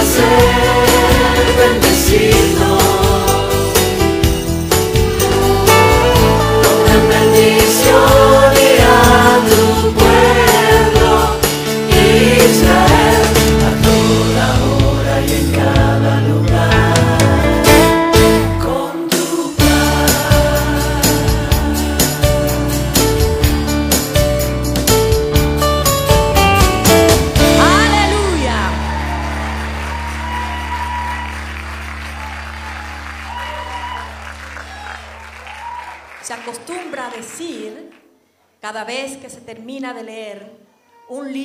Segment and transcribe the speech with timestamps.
[0.00, 0.24] placer
[1.58, 2.69] bendecido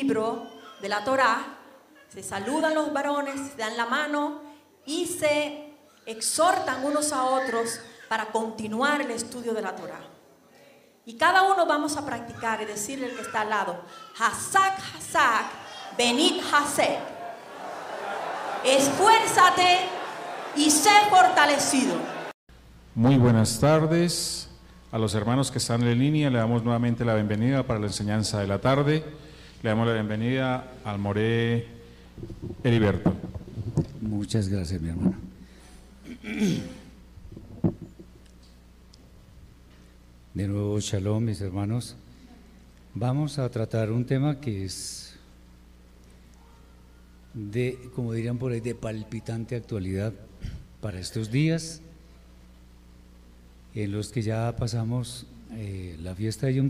[0.05, 0.45] libro
[0.83, 1.43] de la Torá,
[2.13, 4.39] se saludan los varones, se dan la mano
[4.85, 5.73] y se
[6.05, 9.99] exhortan unos a otros para continuar el estudio de la Torá.
[11.07, 13.81] Y cada uno vamos a practicar y decirle al que está al lado,
[14.19, 15.45] Hasak, Hasak,
[15.97, 16.99] Benit Hasek.
[18.63, 19.89] Esfuérzate
[20.55, 21.95] y sé fortalecido.
[22.93, 24.49] Muy buenas tardes
[24.91, 26.29] a los hermanos que están en línea.
[26.29, 29.24] Le damos nuevamente la bienvenida para la enseñanza de la tarde.
[29.65, 31.65] Le damos la bienvenida al Moré
[32.63, 33.15] Heriberto.
[33.99, 35.15] Muchas gracias, mi hermano.
[40.35, 41.95] De nuevo, shalom, mis hermanos.
[42.93, 45.15] Vamos a tratar un tema que es
[47.33, 50.13] de, como dirían por ahí, de palpitante actualidad
[50.79, 51.81] para estos días
[53.73, 56.69] en los que ya pasamos eh, la fiesta de Yom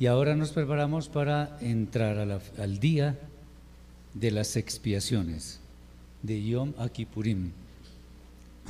[0.00, 3.18] y ahora nos preparamos para entrar al día
[4.14, 5.60] de las expiaciones
[6.22, 7.50] de Yom Kippurim.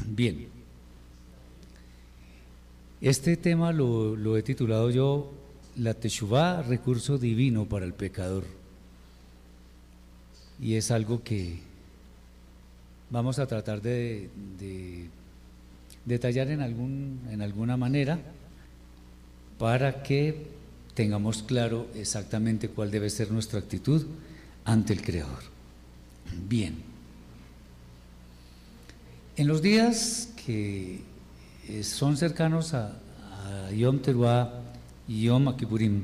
[0.08, 0.48] Bien,
[3.00, 5.30] este tema lo, lo he titulado yo
[5.76, 8.44] La Teshuvah, recurso divino para el pecador.
[10.60, 11.60] Y es algo que
[13.08, 15.08] vamos a tratar de, de
[16.04, 18.18] detallar en, algún, en alguna manera
[19.60, 20.58] para que
[21.00, 24.04] tengamos claro exactamente cuál debe ser nuestra actitud
[24.66, 25.44] ante el Creador.
[26.46, 26.74] Bien.
[29.34, 31.00] En los días que
[31.68, 33.00] eh, son cercanos a,
[33.74, 34.50] Yom Teruah
[35.08, 36.02] y Yom Kippurim,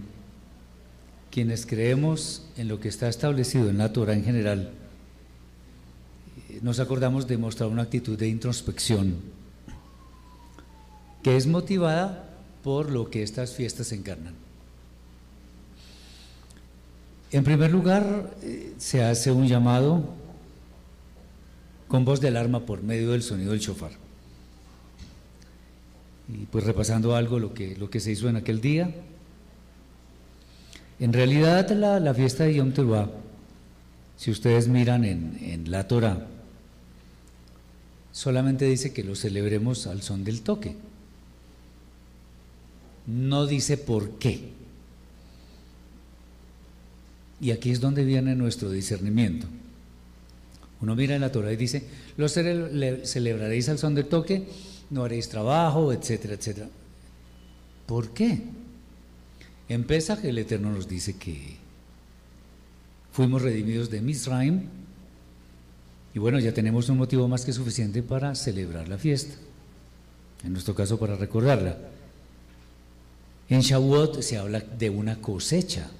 [1.30, 4.70] quienes creemos en lo que está establecido en la Torah en general,
[6.48, 9.16] eh, nos acordamos de mostrar una actitud de introspección
[11.22, 12.30] que es motivada
[12.64, 14.45] por lo que estas fiestas encarnan.
[17.32, 20.04] En primer lugar, eh, se hace un llamado
[21.88, 23.92] con voz de alarma por medio del sonido del shofar.
[26.28, 28.94] Y pues repasando algo lo que, lo que se hizo en aquel día.
[30.98, 33.10] En realidad la, la fiesta de Yom Teruah,
[34.16, 36.26] si ustedes miran en, en la Torah,
[38.12, 40.74] solamente dice que lo celebremos al son del toque.
[43.06, 44.55] No dice por qué.
[47.40, 49.46] Y aquí es donde viene nuestro discernimiento.
[50.80, 51.84] Uno mira en la Torah y dice,
[52.16, 54.46] lo cele- le- celebraréis al son del toque,
[54.90, 56.68] no haréis trabajo, etcétera, etcétera.
[57.86, 58.42] ¿Por qué?
[59.68, 61.56] En Pesaj el Eterno nos dice que
[63.12, 64.62] fuimos redimidos de Misraim
[66.14, 69.34] y bueno, ya tenemos un motivo más que suficiente para celebrar la fiesta.
[70.44, 71.76] En nuestro caso, para recordarla.
[73.48, 75.90] En Shavuot se habla de una cosecha,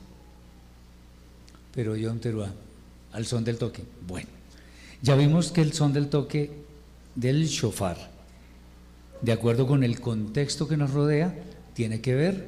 [1.77, 2.53] pero Yom Teruah,
[3.13, 3.83] al son del toque.
[4.09, 4.29] Bueno,
[5.03, 6.51] ya vimos que el son del toque
[7.15, 8.11] del shofar,
[9.21, 11.35] de acuerdo con el contexto que nos rodea,
[11.75, 12.47] tiene que ver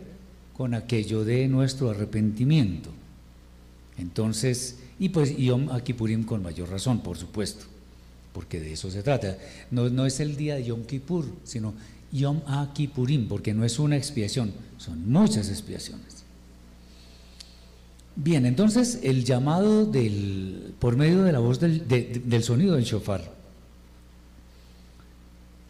[0.56, 2.90] con aquello de nuestro arrepentimiento.
[3.98, 7.66] Entonces, y pues Yom Kippurim con mayor razón, por supuesto,
[8.32, 9.36] porque de eso se trata.
[9.70, 11.74] No, no es el día de Yom Kippur, sino
[12.12, 12.40] Yom
[12.72, 16.17] Kippurim, porque no es una expiación, son muchas expiaciones.
[18.20, 22.74] Bien, entonces el llamado del, por medio de la voz del, de- de- del sonido
[22.74, 23.32] del shofar,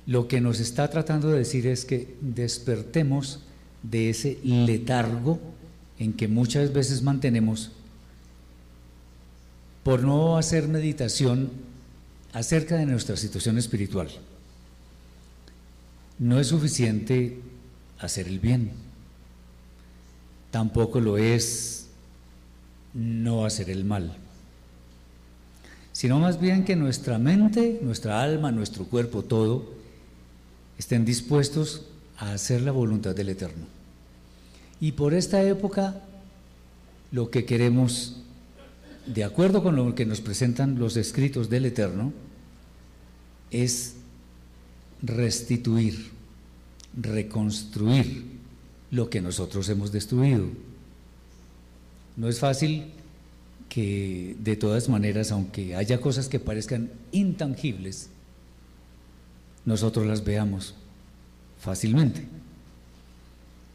[0.07, 3.41] lo que nos está tratando de decir es que despertemos
[3.83, 5.39] de ese letargo
[5.99, 7.71] en que muchas veces mantenemos
[9.83, 11.51] por no hacer meditación
[12.33, 14.09] acerca de nuestra situación espiritual.
[16.19, 17.41] No es suficiente
[17.99, 18.71] hacer el bien,
[20.51, 21.88] tampoco lo es
[22.95, 24.17] no hacer el mal,
[25.93, 29.75] sino más bien que nuestra mente, nuestra alma, nuestro cuerpo, todo,
[30.79, 31.87] estén dispuestos
[32.19, 33.67] a hacer la voluntad del Eterno.
[34.81, 36.01] Y por esta época,
[37.11, 38.17] lo que queremos,
[39.07, 42.13] de acuerdo con lo que nos presentan los escritos del Eterno,
[43.51, 43.95] es
[45.03, 46.11] restituir,
[47.01, 48.39] reconstruir
[48.91, 50.47] lo que nosotros hemos destruido.
[52.19, 52.91] No es fácil
[53.69, 58.11] que de todas maneras, aunque haya cosas que parezcan intangibles,
[59.65, 60.75] nosotros las veamos
[61.61, 62.27] fácilmente.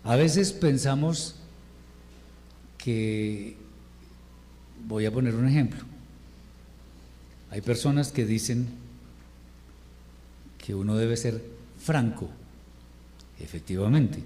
[0.03, 1.35] A veces pensamos
[2.77, 3.55] que,
[4.89, 5.79] voy a poner un ejemplo,
[7.49, 8.67] hay personas que dicen
[10.57, 11.41] que uno debe ser
[11.79, 12.29] franco,
[13.39, 14.21] efectivamente,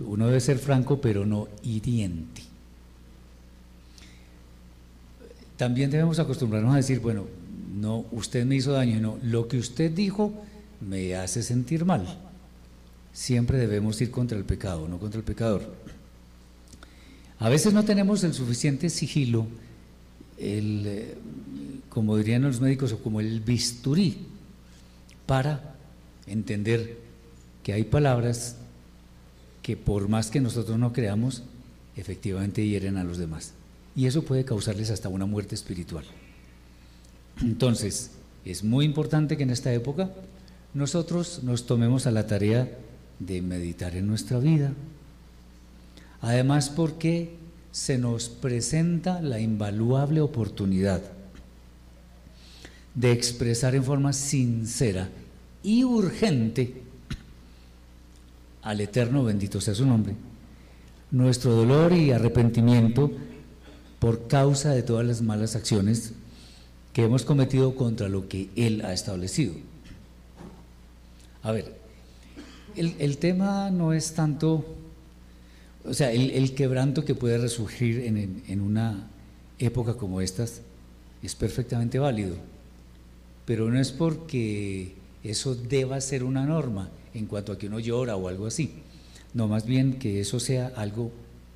[0.00, 2.49] uno debe ser franco pero no hiriente.
[5.60, 7.26] También debemos acostumbrarnos a decir, bueno,
[7.74, 10.32] no, usted me hizo daño, no, lo que usted dijo
[10.80, 12.18] me hace sentir mal.
[13.12, 15.70] Siempre debemos ir contra el pecado, no contra el pecador.
[17.38, 19.48] A veces no tenemos el suficiente sigilo,
[20.38, 21.14] el, eh,
[21.90, 24.16] como dirían los médicos, o como el bisturí,
[25.26, 25.74] para
[26.26, 26.96] entender
[27.62, 28.56] que hay palabras
[29.60, 31.42] que por más que nosotros no creamos,
[31.96, 33.52] efectivamente hieren a los demás.
[34.00, 36.06] Y eso puede causarles hasta una muerte espiritual.
[37.42, 38.12] Entonces,
[38.46, 40.10] es muy importante que en esta época
[40.72, 42.66] nosotros nos tomemos a la tarea
[43.18, 44.72] de meditar en nuestra vida.
[46.22, 47.34] Además, porque
[47.72, 51.02] se nos presenta la invaluable oportunidad
[52.94, 55.10] de expresar en forma sincera
[55.62, 56.80] y urgente
[58.62, 60.14] al Eterno, bendito sea su nombre,
[61.10, 63.10] nuestro dolor y arrepentimiento
[64.00, 66.12] por causa de todas las malas acciones
[66.92, 69.54] que hemos cometido contra lo que Él ha establecido.
[71.42, 71.76] A ver,
[72.76, 74.64] el, tema no es tanto,
[75.84, 79.08] o sea, el, quebranto que puede resurgir en una
[79.58, 80.62] época como estas
[81.22, 82.36] es perfectamente válido,
[83.44, 88.16] pero no es porque eso deba ser una norma en cuanto a que uno llora
[88.16, 88.72] o algo así,
[89.34, 91.12] no más bien que eso sea algo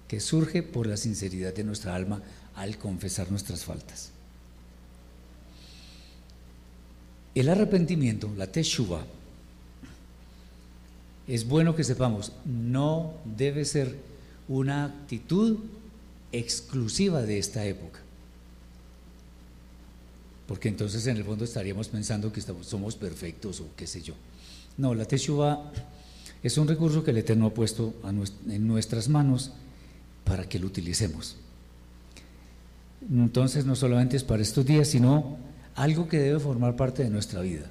[0.08, 2.23] que surge por la sinceridad de nuestra alma
[2.54, 4.11] al confesar nuestras faltas.
[7.34, 9.04] El arrepentimiento, la teshuva,
[11.26, 13.96] es bueno que sepamos, no debe ser
[14.46, 15.58] una actitud
[16.32, 18.00] exclusiva de esta época.
[20.46, 24.14] Porque entonces en el fondo estaríamos pensando que estamos- somos perfectos o qué sé yo.
[24.76, 25.73] No, la teshuva
[26.42, 27.94] es un recurso que el Eterno ha puesto
[28.49, 29.52] en nuestras manos
[30.24, 31.36] para que lo utilicemos.
[33.10, 35.36] Entonces no solamente es para estos días, sino
[35.74, 37.66] algo que debe formar parte de nuestra vida.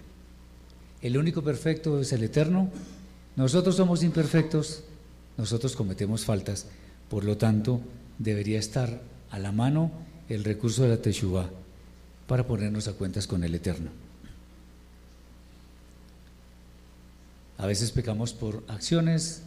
[1.02, 2.70] El único perfecto es el Eterno.
[3.36, 4.84] Nosotros somos imperfectos,
[5.38, 6.68] nosotros cometemos faltas,
[7.10, 7.82] por lo tanto
[8.20, 9.92] debería estar a la mano
[10.30, 11.50] el recurso de la Teshuvah
[12.28, 13.90] para ponernos a cuentas con el Eterno.
[17.58, 19.42] A veces pecamos por acciones,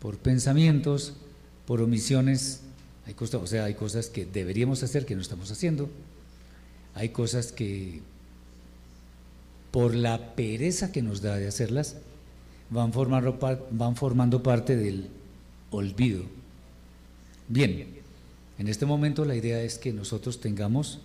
[0.00, 1.14] por pensamientos,
[1.68, 2.62] por omisiones.
[3.06, 5.90] Hay cosas, o sea, hay cosas que deberíamos hacer que no estamos haciendo.
[6.94, 8.00] Hay cosas que
[9.70, 11.96] por la pereza que nos da de hacerlas
[12.70, 13.38] van formando,
[13.70, 15.08] van formando parte del
[15.70, 16.22] olvido.
[17.48, 17.86] Bien,
[18.58, 21.00] en este momento la idea es que nosotros tengamos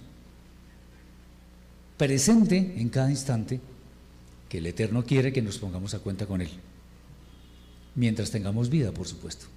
[1.97, 3.59] presente en cada instante
[4.47, 6.51] que el Eterno quiere que nos pongamos a cuenta con Él.
[7.95, 9.47] Mientras tengamos vida, por supuesto.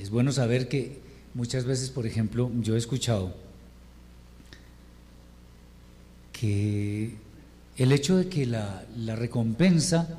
[0.00, 0.98] Es bueno saber que
[1.34, 3.34] muchas veces, por ejemplo, yo he escuchado
[6.32, 7.16] que
[7.76, 10.18] el hecho de que la, recompensa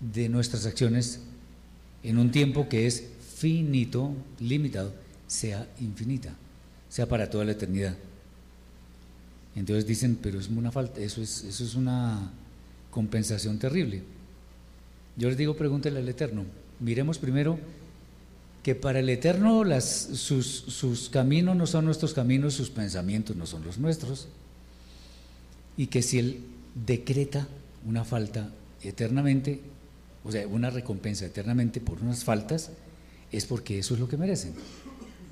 [0.00, 1.20] de nuestras acciones
[2.02, 3.04] en un tiempo que es
[3.36, 4.92] finito, limitado,
[5.26, 6.34] sea infinita,
[6.90, 7.96] sea para toda la eternidad.
[9.56, 12.30] Entonces dicen, pero es una falta, eso es, eso es una
[12.90, 14.02] compensación terrible.
[15.16, 16.44] Yo les digo, pregúntele al Eterno.
[16.80, 17.58] Miremos primero
[18.62, 23.64] que para el Eterno sus, sus caminos no son nuestros caminos, sus pensamientos no son
[23.64, 24.28] los nuestros,
[25.76, 26.40] y que si Él
[26.74, 27.48] decreta
[27.86, 28.50] una falta
[28.82, 29.60] eternamente,
[30.24, 32.70] o sea, una recompensa eternamente por unas faltas,
[33.32, 34.54] es porque eso es lo que merecen.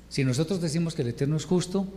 [0.09, 1.87] Si nosotros decimos que el Eterno es justo,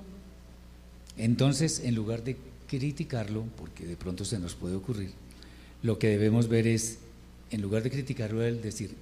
[1.17, 2.37] entonces en lugar de
[2.69, 5.11] criticarlo, porque de pronto se nos puede ocurrir,
[5.83, 6.99] lo que debemos ver es,
[7.50, 8.95] en lugar de criticarlo, él decir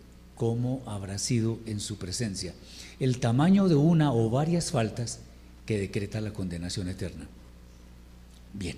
[0.43, 2.53] cómo habrá sido en su presencia
[2.99, 5.21] el tamaño de una o varias faltas
[5.67, 7.29] que decreta la condenación eterna.
[8.53, 8.77] Bien,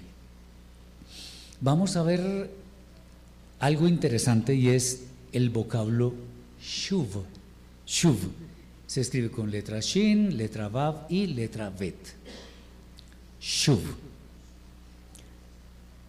[1.62, 2.50] vamos a ver
[3.60, 6.12] algo interesante y es el vocablo
[6.60, 7.24] shuv.
[7.86, 8.18] Shuv
[8.86, 11.96] se escribe con letra shin, letra vav y letra vet.
[13.40, 13.80] Shuv.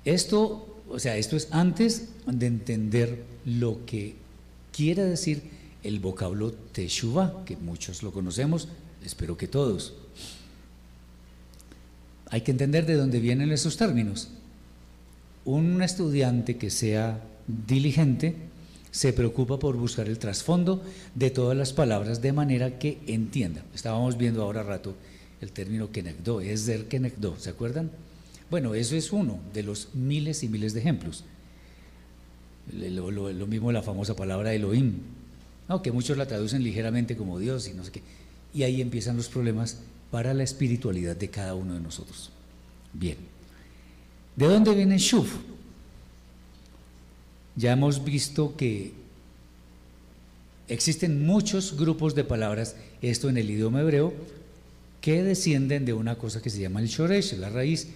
[0.03, 4.24] Esto, o sea, esto es antes de entender lo que
[4.75, 5.43] quiere decir
[5.83, 8.67] el vocablo teshuva, que muchos lo conocemos,
[9.05, 9.93] espero que todos.
[12.29, 14.29] Hay que entender de dónde vienen esos términos.
[15.45, 18.35] Un estudiante que sea diligente
[18.91, 23.63] se preocupa por buscar el trasfondo de todas las palabras de manera que entienda.
[23.73, 24.95] Estábamos viendo ahora rato
[25.39, 27.91] el término kenekdo, es der kenekdo, ¿se acuerdan?
[28.49, 31.23] Bueno, eso es uno de los miles y miles de ejemplos.
[32.73, 34.93] Lo, mismo la famosa palabra Elohim,
[35.83, 38.01] que muchos la traducen ligeramente como Dios y no sé qué.
[38.53, 39.79] Y ahí empiezan los problemas
[40.11, 42.31] para la espiritualidad de cada uno de nosotros.
[42.93, 43.17] Bien.
[44.35, 45.27] ¿De dónde viene Shuv?
[47.55, 48.93] Ya hemos visto que
[50.67, 54.13] existen muchos grupos de palabras, esto en el idioma hebreo,
[55.01, 57.87] que descienden de una cosa que se llama el shoresh, la raíz,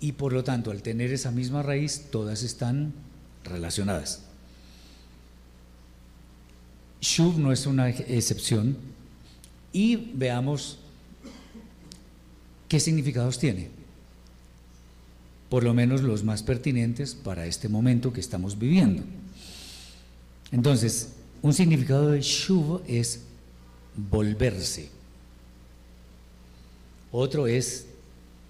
[0.00, 2.92] y por lo tanto, al tener esa misma raíz, todas están
[3.50, 4.22] relacionadas.
[7.00, 8.76] Shuv no es una excepción,
[9.72, 10.78] y veamos
[12.68, 13.70] qué significados tiene,
[15.48, 19.02] por lo menos los más pertinentes para este momento que estamos viviendo.
[20.50, 21.10] Entonces,
[21.42, 23.22] un significado de Shuv es
[23.96, 24.90] volverse.
[27.12, 27.86] Otro es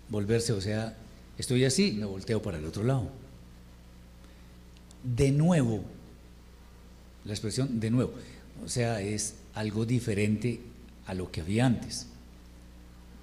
[0.09, 0.97] volverse, o sea,
[1.37, 3.11] estoy así, me volteo para el otro lado.
[5.03, 5.85] De nuevo,
[7.25, 8.13] la expresión de nuevo,
[8.65, 10.61] o sea, es algo diferente
[11.07, 12.07] a lo que había antes.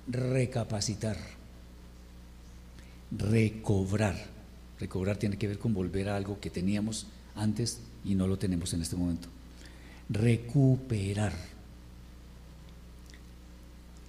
[0.08, 1.18] Recapacitar,
[3.12, 4.16] recobrar.
[4.80, 8.74] Recobrar tiene que ver con volver a algo que teníamos antes y no lo tenemos
[8.74, 9.28] en este momento.
[10.10, 11.34] Recuperar,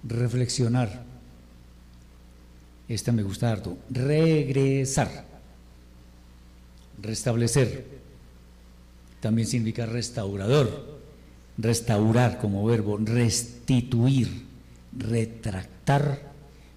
[0.03, 1.03] reflexionar.
[2.87, 3.77] Esta me gusta harto.
[3.89, 5.25] Regresar,
[7.01, 7.85] restablecer.
[9.19, 10.99] También significa restaurador,
[11.57, 14.45] restaurar como verbo, restituir,
[14.97, 16.21] retractar,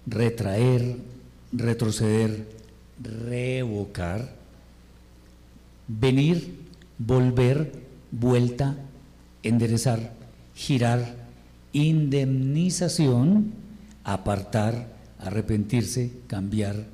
[0.05, 0.97] retraer,
[1.51, 2.47] retroceder,
[3.01, 4.35] revocar,
[5.87, 6.55] venir,
[6.97, 7.71] volver,
[8.11, 8.77] vuelta,
[9.43, 10.13] enderezar,
[10.55, 11.15] girar,
[11.73, 13.53] indemnización,
[14.03, 14.87] apartar,
[15.19, 16.85] arrepentirse, cambiar,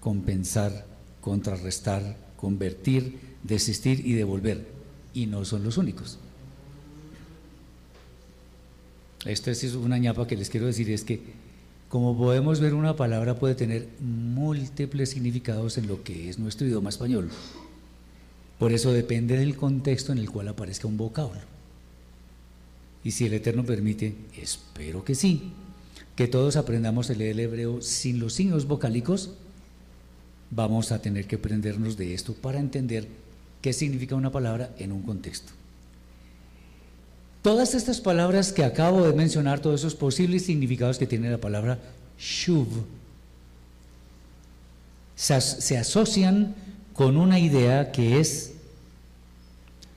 [0.00, 0.84] compensar,
[1.20, 4.66] contrarrestar, convertir, desistir y devolver.
[5.14, 6.18] Y no son los únicos.
[9.24, 11.20] Esto es una ñapa que les quiero decir, es que
[11.88, 16.90] como podemos ver, una palabra puede tener múltiples significados en lo que es nuestro idioma
[16.90, 17.30] español.
[18.58, 21.40] Por eso depende del contexto en el cual aparezca un vocablo.
[23.04, 25.52] Y si el Eterno permite, espero que sí,
[26.16, 29.30] que todos aprendamos a leer el hebreo sin los signos vocálicos,
[30.50, 33.08] vamos a tener que aprendernos de esto para entender
[33.60, 35.52] qué significa una palabra en un contexto.
[37.42, 41.78] Todas estas palabras que acabo de mencionar, todos esos posibles significados que tiene la palabra
[42.18, 42.66] shuv,
[45.14, 46.54] se, se asocian
[46.92, 48.52] con una idea que es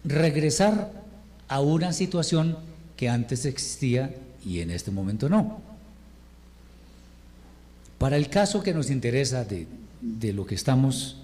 [0.04, 0.92] regresar
[1.48, 2.58] a una situación
[2.96, 4.16] que antes existía
[4.46, 5.62] y en este momento no.
[7.98, 9.68] Para el caso que nos interesa de,
[10.02, 11.18] de lo que estamos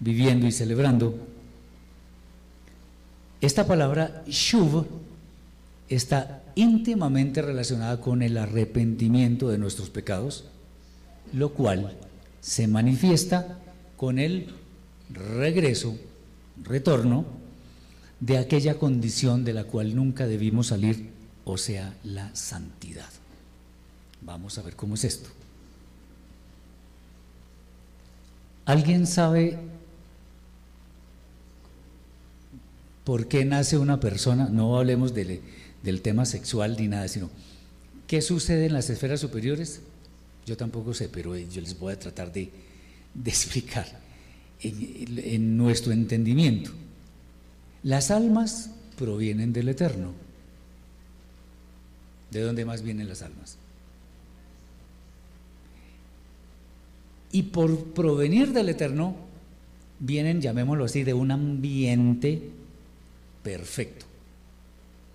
[0.00, 1.18] viviendo y celebrando,
[3.40, 4.86] esta palabra shuv
[5.88, 10.44] está íntimamente relacionada con el arrepentimiento de nuestros pecados,
[11.32, 11.96] lo cual
[12.40, 13.58] se manifiesta
[13.96, 14.48] con el
[15.10, 15.96] regreso,
[16.62, 17.24] retorno
[18.20, 21.10] de aquella condición de la cual nunca debimos salir,
[21.44, 23.08] o sea, la santidad.
[24.22, 25.28] Vamos a ver cómo es esto.
[28.66, 29.58] ¿Alguien sabe
[33.04, 34.48] por qué nace una persona?
[34.48, 35.40] No hablemos de,
[35.84, 37.30] del tema sexual ni nada, sino
[38.08, 39.80] qué sucede en las esferas superiores.
[40.46, 42.50] Yo tampoco sé, pero yo les voy a tratar de,
[43.14, 43.86] de explicar
[44.60, 46.72] en, en nuestro entendimiento.
[47.84, 50.12] Las almas provienen del Eterno.
[52.32, 53.58] ¿De dónde más vienen las almas?
[57.36, 59.14] Y por provenir del Eterno,
[59.98, 62.40] vienen, llamémoslo así, de un ambiente
[63.42, 64.06] perfecto,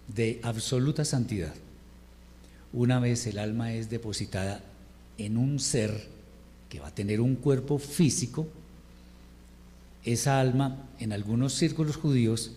[0.08, 1.56] de absoluta santidad.
[2.74, 4.62] Una vez el alma es depositada
[5.18, 6.10] en un ser
[6.70, 8.48] que va a tener un cuerpo físico,
[10.06, 12.52] esa alma, en algunos círculos judíos,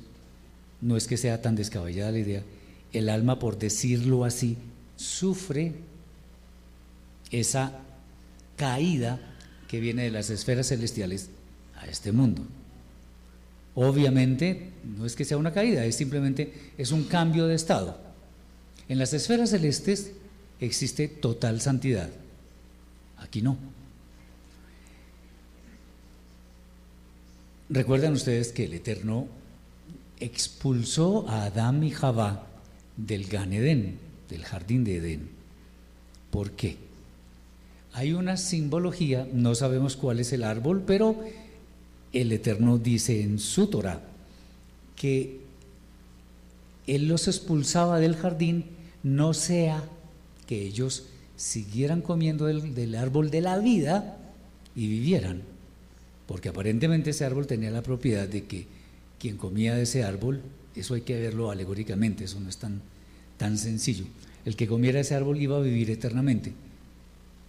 [0.82, 2.42] no es que sea tan descabellada la idea,
[2.92, 4.58] el alma, por decirlo así,
[4.96, 5.72] sufre
[7.30, 7.80] esa
[8.56, 9.30] caída
[9.74, 11.30] que viene de las esferas celestiales
[11.74, 12.46] a este mundo.
[13.74, 17.98] Obviamente no es que sea una caída, es simplemente es un cambio de estado.
[18.88, 20.12] En las esferas celestes
[20.60, 22.08] existe total santidad.
[23.18, 23.58] Aquí no.
[27.68, 29.26] Recuerdan ustedes que el Eterno
[30.20, 32.46] expulsó a Adán y Jabá
[32.96, 33.98] del Gan Edén,
[34.30, 35.30] del jardín de Edén.
[36.30, 36.93] ¿Por qué?
[37.94, 41.16] Hay una simbología, no sabemos cuál es el árbol, pero
[42.12, 44.02] el Eterno dice en su Torah
[44.96, 45.38] que
[46.88, 48.64] Él los expulsaba del jardín,
[49.04, 49.84] no sea
[50.48, 54.18] que ellos siguieran comiendo del, árbol de la vida
[54.74, 55.42] y vivieran,
[56.26, 58.66] porque aparentemente ese árbol tenía la propiedad de que
[59.20, 60.42] quien comía de ese árbol,
[60.74, 62.82] eso hay que verlo alegóricamente, eso no es tan,
[63.36, 64.06] tan sencillo,
[64.44, 66.54] el que comiera ese árbol iba a vivir eternamente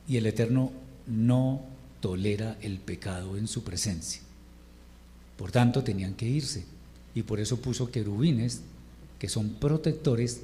[0.08, 0.72] y el Eterno
[1.08, 1.62] no
[2.00, 4.22] tolera el pecado en su presencia.
[5.38, 6.66] Por tanto, tenían que irse.
[7.14, 8.62] Y por eso puso querubines,
[9.20, 10.42] que son protectores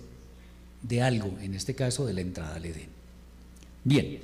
[0.82, 2.90] de algo, en este caso de la entrada al Edén.
[3.84, 4.20] Bien,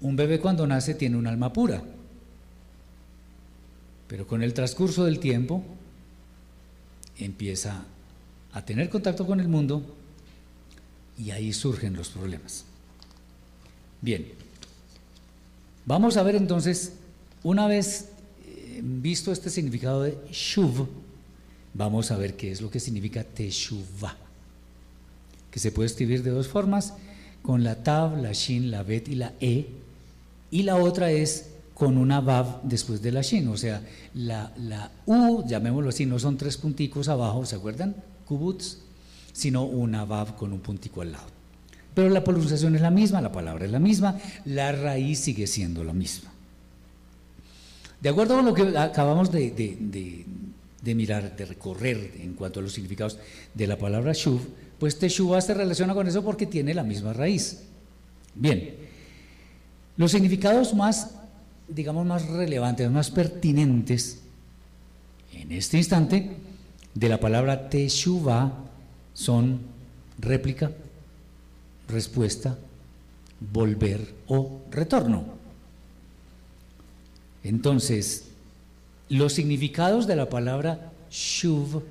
[0.00, 1.82] un bebé cuando nace tiene un alma pura,
[4.08, 5.64] pero con el transcurso del tiempo
[7.18, 7.84] empieza
[8.52, 9.82] a tener contacto con el mundo
[11.18, 12.64] y ahí surgen los problemas.
[14.04, 14.26] Bien,
[15.86, 16.92] vamos a ver entonces,
[17.42, 18.10] una vez
[18.46, 20.86] eh, visto este significado de Shuv,
[21.72, 24.14] vamos a ver qué es lo que significa Teshuvah,
[25.50, 26.92] que se puede escribir de dos formas,
[27.40, 29.68] con la Tav, la Shin, la Bet y la E,
[30.50, 33.80] y la otra es con una Vav después de la Shin, o sea,
[34.12, 37.96] la, la U, llamémoslo así, no son tres punticos abajo, ¿se acuerdan?
[38.26, 38.80] Kubuts,
[39.32, 41.33] sino una Vav con un puntico al lado.
[41.94, 45.84] Pero la pronunciación es la misma, la palabra es la misma, la raíz sigue siendo
[45.84, 46.30] la misma.
[48.00, 49.50] De acuerdo con lo que acabamos de,
[50.82, 53.18] de, mirar, de recorrer en cuanto a los significados
[53.54, 54.40] de la palabra shuv,
[54.78, 57.62] pues teshuva se relaciona con eso porque tiene la misma raíz.
[58.34, 58.74] Bien,
[59.96, 61.12] los significados más,
[61.68, 64.18] digamos, más relevantes, más pertinentes
[65.32, 66.30] en este instante
[66.94, 68.52] de la palabra teshuva
[69.14, 69.60] son
[70.18, 70.72] réplica,
[71.88, 72.58] respuesta,
[73.52, 75.24] volver o retorno.
[77.42, 78.24] Entonces,
[79.08, 81.82] los significados de la palabra shuv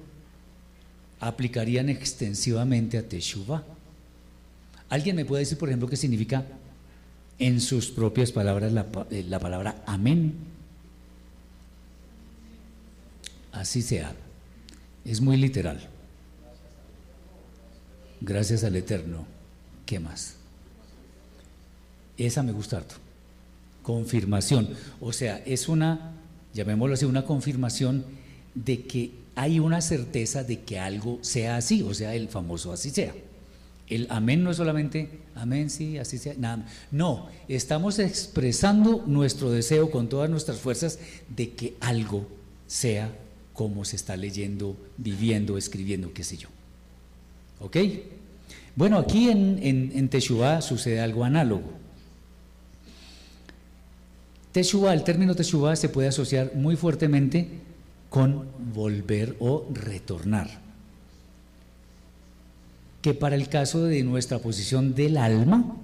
[1.19, 3.63] aplicarían extensivamente a teshuva.
[4.89, 6.45] ¿Alguien me puede decir, por ejemplo, qué significa
[7.39, 10.33] en sus propias palabras la, eh, la palabra amén?
[13.51, 14.13] Así sea.
[15.05, 15.87] Es muy literal.
[18.21, 19.25] Gracias al Eterno.
[19.85, 20.35] ¿Qué más?
[22.17, 22.95] Esa me gusta harto.
[23.81, 24.69] Confirmación.
[25.01, 26.13] O sea, es una,
[26.53, 28.05] llamémoslo así, una confirmación
[28.55, 32.91] de que hay una certeza de que algo sea así, o sea, el famoso así
[32.91, 33.13] sea.
[33.89, 36.35] El amén no es solamente amén, sí, así sea.
[36.91, 40.99] No, estamos expresando nuestro deseo con todas nuestras fuerzas
[41.35, 42.27] de que algo
[42.67, 43.13] sea
[43.53, 46.49] como se está leyendo, viviendo, escribiendo, qué sé yo.
[47.59, 47.77] ¿Ok?
[48.75, 49.59] Bueno, aquí en,
[49.93, 51.69] en, Teshuvah sucede algo análogo.
[54.51, 57.49] Teshuvah, el término Teshuvah se puede asociar muy fuertemente
[58.09, 60.49] con volver o retornar.
[63.01, 65.75] Que para el caso de nuestra posición del alma,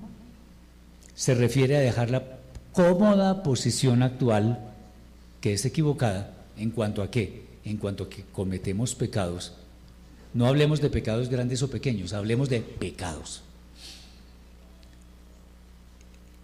[1.13, 2.23] se refiere a dejar la
[2.71, 4.59] cómoda posición actual,
[5.41, 7.45] que es equivocada, en cuanto a qué?
[7.65, 9.53] En cuanto a que cometemos pecados
[10.33, 13.41] no hablemos de pecados grandes o pequeños, hablemos de pecados.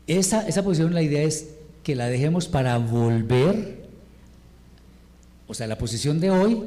[0.08, 1.50] Esa, esa posición, la idea es
[1.84, 3.86] que la dejemos para volver,
[5.48, 6.64] o sea, la posición de hoy,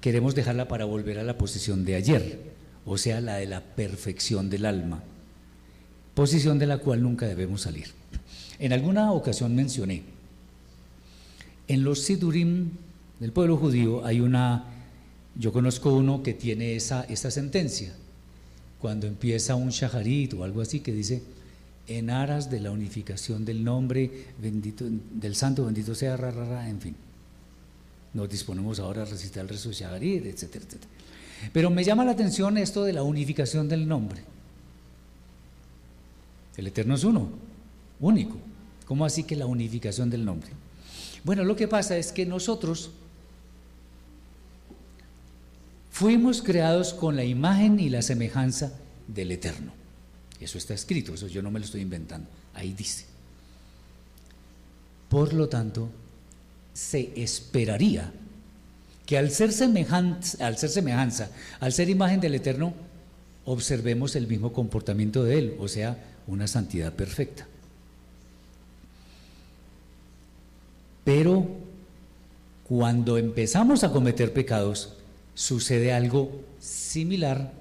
[0.00, 2.40] queremos dejarla para volver a la posición de ayer,
[2.84, 5.02] o sea, la de la perfección del alma,
[6.14, 7.88] posición de la cual nunca debemos salir.
[8.58, 10.02] En alguna ocasión mencioné,
[11.68, 12.70] en los Sidurim
[13.20, 14.64] del pueblo judío hay una,
[15.38, 17.94] yo conozco uno que tiene esa, sentencia,
[18.80, 21.22] cuando empieza un shaharit o algo así que dice,
[21.88, 26.68] en aras de la unificación del nombre bendito, del santo, bendito sea, ra, ra, ra,
[26.68, 26.96] en fin.
[28.14, 30.90] Nos disponemos ahora a recitar el rezo de shaharit, etcétera, etcétera.
[31.52, 34.22] Pero me llama la atención esto de la unificación del nombre.
[36.56, 37.28] El Eterno es uno,
[38.00, 38.36] único.
[38.86, 40.48] ¿Cómo así que la unificación del nombre?
[41.24, 42.90] Bueno, lo que pasa es que nosotros
[45.96, 48.70] fuimos creados con la imagen y la semejanza
[49.08, 49.72] del Eterno.
[50.38, 52.28] Eso está escrito, eso yo no me lo estoy inventando.
[52.52, 53.06] Ahí dice.
[55.08, 55.88] Por lo tanto,
[56.74, 58.12] se esperaría
[59.06, 61.30] que al ser, semejanza, al ser semejanza,
[61.60, 62.74] al ser imagen del Eterno,
[63.46, 67.46] observemos el mismo comportamiento de Él, o sea, una santidad perfecta.
[71.04, 71.46] Pero
[72.68, 74.95] cuando empezamos a cometer pecados,
[75.36, 77.52] sucede algo similar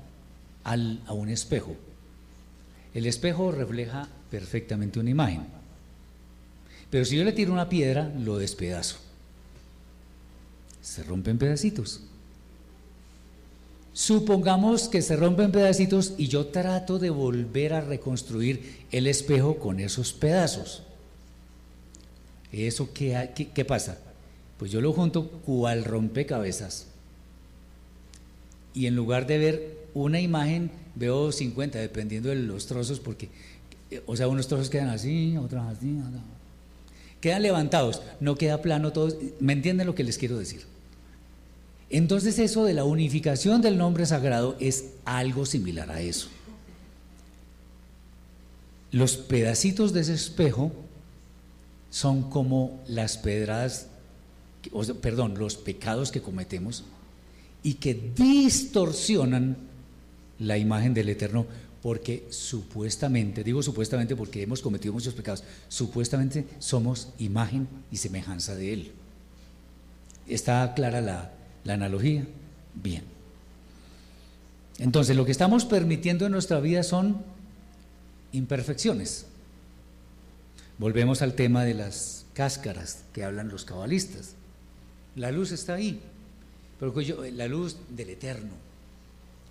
[0.63, 1.75] al, a un espejo.
[2.95, 5.45] El espejo refleja perfectamente una imagen.
[6.89, 8.95] Pero si yo le tiro una piedra, lo despedazo.
[10.81, 12.01] Se rompen pedacitos.
[13.91, 19.79] Supongamos que se rompen pedacitos y yo trato de volver a reconstruir el espejo con
[19.79, 20.83] esos pedazos.
[22.51, 23.99] ¿Eso qué, qué, qué pasa?
[24.57, 26.88] Pues yo lo junto cual rompecabezas.
[28.75, 33.29] Y en lugar de ver una imagen, veo 50, dependiendo de los trozos, porque,
[33.89, 35.97] eh, o sea, unos trozos quedan así, otros así,
[37.21, 39.15] quedan levantados, no queda plano todos.
[39.39, 40.63] ¿Me entienden lo que les quiero decir?
[41.89, 46.27] Entonces eso de la unificación del nombre sagrado es algo similar a eso.
[48.91, 50.71] Los pedacitos de ese espejo
[51.89, 53.88] son como las pedradas,
[54.73, 56.83] o perdón, los pecados que cometemos
[57.65, 59.58] y que distorsionan
[60.38, 61.47] la imagen del Eterno
[61.82, 68.71] porque supuestamente, digo supuestamente porque hemos cometido muchos pecados, supuestamente somos imagen y semejanza de
[68.71, 68.91] Él.
[70.28, 71.32] ¿Está clara la,
[71.63, 72.28] la analogía?
[72.75, 73.01] Bien.
[74.78, 77.23] Entonces, lo que estamos permitiendo en nuestra vida son
[78.32, 79.25] imperfecciones.
[80.78, 84.36] Volvemos al tema de las cáscaras que hablan los cabalistas.
[85.15, 85.99] La luz está ahí,
[86.79, 86.93] pero
[87.33, 88.53] la luz del eterno.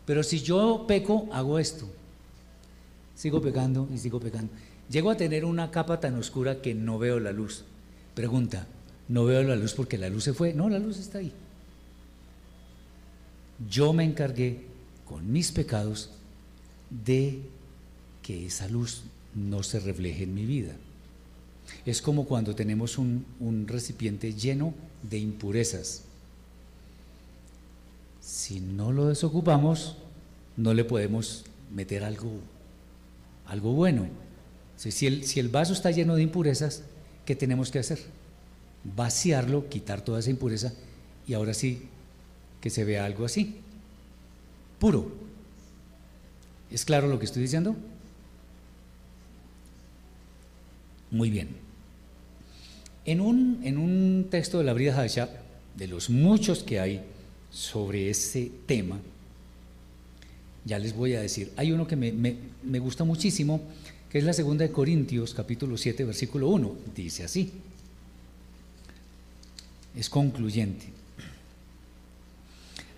[0.06, 1.88] Pero si yo peco, hago esto.
[3.14, 4.52] Sigo pecando y sigo pecando.
[4.90, 7.64] Llego a tener una capa tan oscura que no veo la luz.
[8.14, 8.66] Pregunta,
[9.08, 10.52] ¿no veo la luz porque la luz se fue?
[10.52, 11.32] No, la luz está ahí.
[13.70, 14.66] Yo me encargué
[15.06, 16.10] con mis pecados
[16.90, 17.40] de
[18.22, 20.74] que esa luz no se refleje en mi vida.
[21.86, 26.02] Es como cuando tenemos un recipiente lleno de impurezas.
[28.24, 29.96] Si no lo desocupamos,
[30.56, 32.30] no le podemos meter algo,
[33.46, 34.06] algo bueno.
[34.76, 36.84] Si- el, si el vaso está lleno de impurezas,
[37.26, 37.98] ¿qué tenemos que hacer?
[38.96, 40.72] Vaciarlo, quitar toda esa impureza
[41.26, 41.82] y ahora sí
[42.62, 43.56] que se vea algo así,
[44.78, 45.12] puro.
[46.70, 47.76] ¿Es claro lo que estoy diciendo?
[51.10, 51.48] Muy bien.
[53.04, 55.28] En un, en un texto de la Brida Hadashah,
[55.76, 57.04] de los muchos que hay
[57.54, 58.98] sobre ese tema,
[60.64, 63.60] ya les voy a decir, hay uno que me, me- me gusta muchísimo,
[64.10, 66.74] que es la segunda de Corintios, capítulo 7, versículo 1.
[66.96, 67.52] Dice así,
[69.96, 70.86] es concluyente.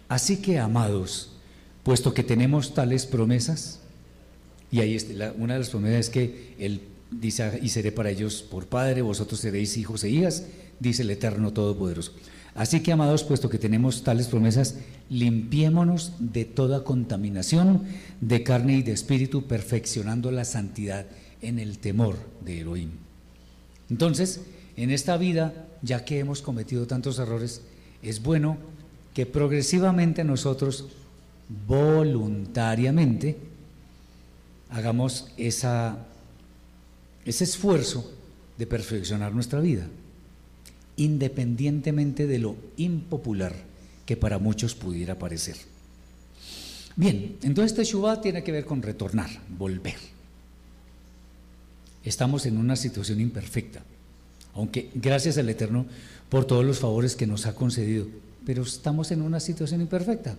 [0.09, 1.31] Así que, amados,
[1.83, 3.81] puesto que tenemos tales promesas,
[4.71, 8.42] y ahí está, una de las promesas es que Él dice, y seré para ellos
[8.42, 10.45] por Padre, vosotros seréis hijos e hijas,
[10.81, 12.12] dice el Eterno Todopoderoso.
[12.57, 14.77] Así que, amados, puesto que tenemos tales promesas,
[15.11, 17.83] limpiémonos de toda contaminación
[18.23, 21.07] de carne y de espíritu, perfeccionando la santidad
[21.42, 22.90] en el temor de Elohim.
[23.90, 24.40] Entonces,
[24.77, 27.61] en esta vida, ya que hemos cometido tantos errores,
[28.03, 28.57] es bueno
[29.12, 30.87] que progresivamente nosotros,
[31.66, 33.37] voluntariamente,
[34.71, 36.07] hagamos esa,
[37.27, 38.12] ese esfuerzo
[38.57, 39.87] de perfeccionar nuestra vida,
[40.96, 43.54] independientemente de lo impopular
[44.04, 45.56] que para muchos pudiera parecer.
[46.96, 49.28] Bien, entonces Teshuvah tiene que ver con retornar,
[49.59, 49.96] volver.
[52.04, 53.82] Estamos en una situación imperfecta,
[54.54, 55.87] aunque gracias al Eterno
[56.30, 58.06] por todos los favores que nos ha concedido,
[58.46, 60.37] pero estamos en una situación imperfecta.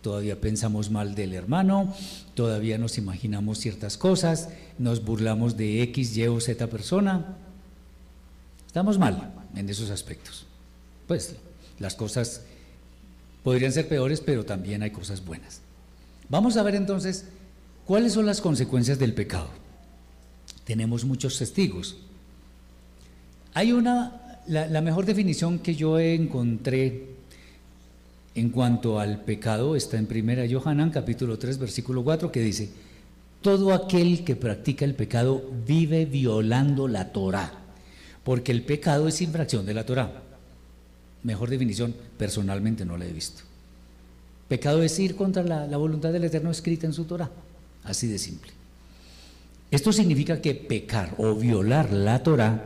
[0.00, 1.92] Todavía pensamos mal del hermano,
[2.34, 7.36] todavía nos imaginamos ciertas cosas, nos burlamos de X, Y o Z persona.
[8.68, 10.46] Estamos mal en esos aspectos.
[11.06, 11.36] Pues
[11.78, 12.42] las cosas
[13.42, 15.60] podrían ser peores, pero también hay cosas buenas.
[16.28, 17.26] Vamos a ver entonces
[17.86, 19.48] cuáles son las consecuencias del pecado.
[20.64, 21.96] Tenemos muchos testigos.
[23.54, 27.06] Hay una, la, mejor definición que yo encontré
[28.34, 32.70] en cuanto al pecado está en 1 Johanan capítulo 3 versículo 4 que dice,
[33.40, 37.52] todo aquel que practica el pecado vive violando la Torah,
[38.28, 40.12] porque el pecado es infracción de la Torah.
[41.22, 43.40] Mejor definición, personalmente no la he visto.
[44.48, 47.30] Pecado es ir contra la, voluntad del Eterno escrita en su Torah,
[47.84, 48.52] así de simple.
[49.70, 52.64] Esto significa que pecar o violar la Torah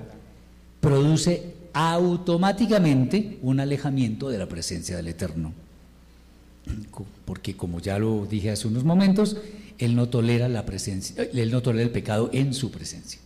[0.81, 5.53] produce automáticamente un alejamiento de la presencia del Eterno.
[7.25, 9.37] Porque como ya lo dije hace unos momentos,
[9.79, 13.22] Él no tolera la presencia, Él no tolera el pecado en su presencia.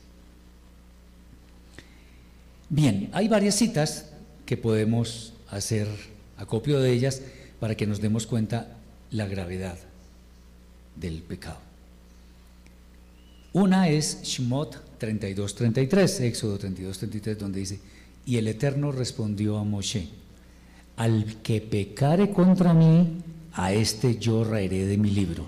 [2.68, 4.06] Bien, hay varias citas
[4.44, 5.86] que podemos hacer
[6.36, 7.22] acopio de ellas
[7.60, 8.76] para que nos demos cuenta
[9.10, 9.78] la gravedad
[10.96, 11.58] del pecado.
[13.52, 17.80] Una es Shmot 32-33, Éxodo 32-33, donde dice,
[18.26, 20.08] y el Eterno respondió a Moshe,
[20.96, 25.46] al que pecare contra mí, a este yo raeré de mi libro.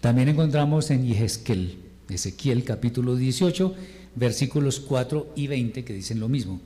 [0.00, 3.74] También encontramos en Yehezkel, Ezequiel capítulo 18,
[4.16, 6.60] versículos 4 y 20 que dicen lo mismo.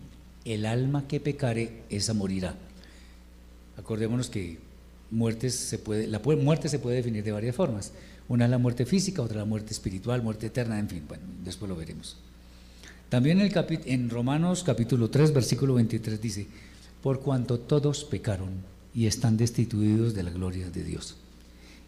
[0.45, 2.55] El alma que pecare, esa morirá.
[3.77, 4.59] Acordémonos que
[5.11, 7.93] muertes se puede, la muerte se puede definir de varias formas.
[8.29, 11.69] Una es la muerte física, otra la muerte espiritual, muerte eterna, en fin, bueno, después
[11.69, 12.17] lo veremos.
[13.09, 16.47] También en, el en Romanos capítulo 3, versículo 23 dice,
[17.03, 18.51] por cuanto todos pecaron
[18.95, 21.17] y están destituidos de la gloria de Dios.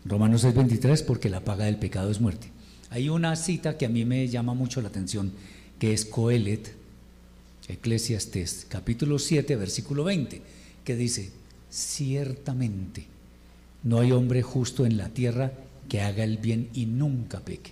[0.05, 2.48] Romanos 6, 23, porque la paga del pecado es muerte.
[2.92, 5.33] Hay una cita que a mí me llama mucho la atención,
[5.78, 6.74] que es Coelet,
[7.66, 10.42] Eclesiastes, capítulo 7, versículo 20,
[10.85, 11.31] que dice,
[11.70, 13.07] ciertamente
[13.83, 15.52] no hay hombre justo en la tierra
[15.88, 17.70] que haga el bien y nunca peque.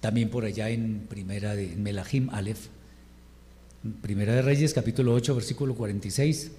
[0.00, 2.68] También por allá en primera de Melahim Aleph,
[4.00, 6.52] Primera de Reyes, capítulo 8, versículo 46,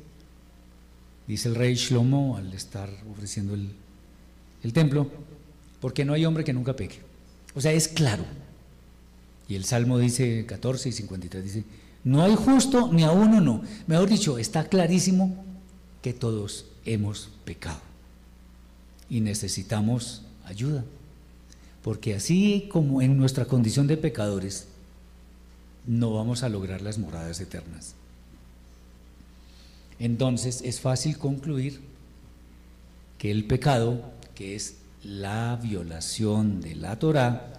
[1.25, 3.67] dice el rey Shlomo al estar ofreciendo el,
[4.61, 5.09] el templo,
[5.81, 7.14] porque no hay hombre que nunca peque.
[7.55, 8.23] O sea, es claro.
[9.47, 11.63] Y el Salmo dice 14 y 53, dice,
[12.03, 13.63] no hay justo ni a uno no.
[13.87, 15.43] Mejor dicho, está clarísimo
[16.01, 17.79] que todos hemos pecado
[19.09, 20.83] y necesitamos ayuda.
[21.81, 24.67] Porque así como en nuestra condición de pecadores,
[25.85, 27.95] no vamos a lograr las moradas eternas.
[29.99, 31.79] Entonces es fácil concluir
[33.17, 37.53] que el pecado, que es la violación de la Torah,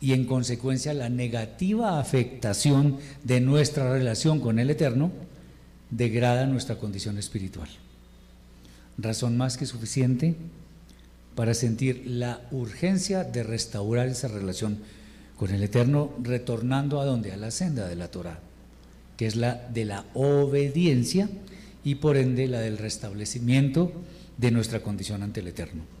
[0.00, 5.10] y en consecuencia la negativa afectación de nuestra relación con el Eterno,
[5.90, 7.68] degrada nuestra condición espiritual.
[8.96, 10.36] Razón más que suficiente
[11.34, 14.78] para sentir la urgencia de restaurar esa relación
[15.36, 17.32] con el Eterno, retornando a donde?
[17.32, 18.40] A la senda de la Torah,
[19.16, 21.28] que es la de la obediencia
[21.84, 23.92] y por ende la del restablecimiento
[24.38, 25.99] de nuestra condición ante el Eterno.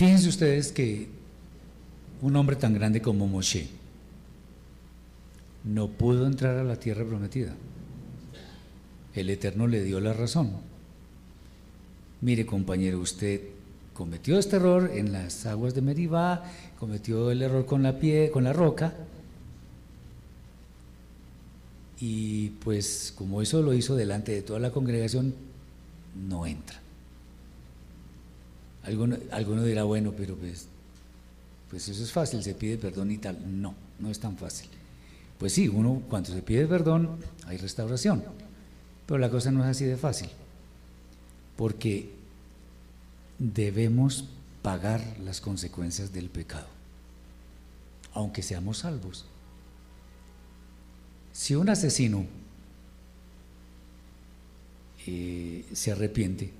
[0.00, 1.08] Fíjense ustedes que
[2.22, 3.68] un hombre tan grande como Moshe
[5.62, 7.52] no pudo entrar a la tierra prometida.
[9.14, 10.52] El Eterno le dio la razón.
[12.22, 13.42] Mire compañero, usted
[13.92, 16.44] cometió este error en las aguas de Meribá,
[16.78, 18.94] cometió el error con la pie, con la roca,
[22.00, 25.34] y pues como eso lo hizo delante de toda la congregación,
[26.26, 26.80] no entra.
[28.84, 30.66] Alguno, alguno dirá, bueno, pero pues,
[31.70, 33.38] pues eso es fácil, se pide perdón y tal.
[33.60, 34.68] No, no es tan fácil.
[35.38, 38.22] Pues sí, uno cuando se pide perdón hay restauración,
[39.06, 40.28] pero la cosa no es así de fácil,
[41.56, 42.10] porque
[43.38, 44.26] debemos
[44.60, 46.66] pagar las consecuencias del pecado,
[48.12, 49.24] aunque seamos salvos.
[51.32, 52.26] Si un asesino
[55.06, 56.52] eh, se arrepiente,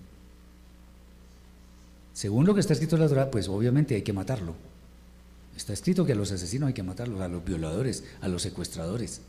[2.21, 4.55] según lo que está escrito en la Torah, pues obviamente hay que matarlo.
[5.57, 9.23] Está escrito que a los asesinos hay que matarlos, a los violadores, a los secuestradores.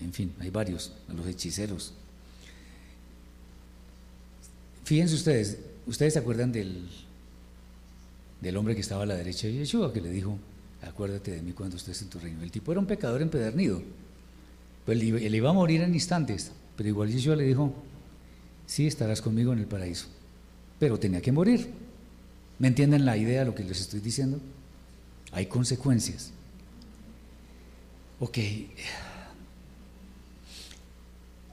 [0.00, 1.92] En fin, hay varios, a los hechiceros.
[4.84, 6.88] Fíjense ustedes, ustedes se acuerdan del,
[8.40, 10.38] del hombre que estaba a la derecha de Yeshua, que le dijo,
[10.80, 12.42] acuérdate de mí cuando estés en tu reino.
[12.42, 13.82] El tipo era un pecador empedernido,
[14.86, 17.74] Pues él, iba- a morir en instantes, pero igual Yeshua le dijo,
[18.66, 20.06] sí, estarás conmigo en el paraíso.
[20.78, 21.68] Pero tenía que morir.
[22.58, 24.40] ¿Me entienden la idea de lo que les estoy diciendo?
[25.32, 26.32] Hay consecuencias.
[28.20, 28.38] Ok.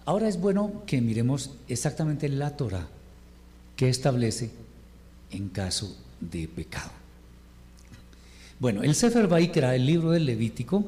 [0.05, 2.87] Ahora es bueno que miremos exactamente la Torah
[3.75, 4.51] que establece
[5.31, 6.91] en caso de pecado.
[8.59, 10.83] Bueno, el Sefer Baikra, el libro del Levítico,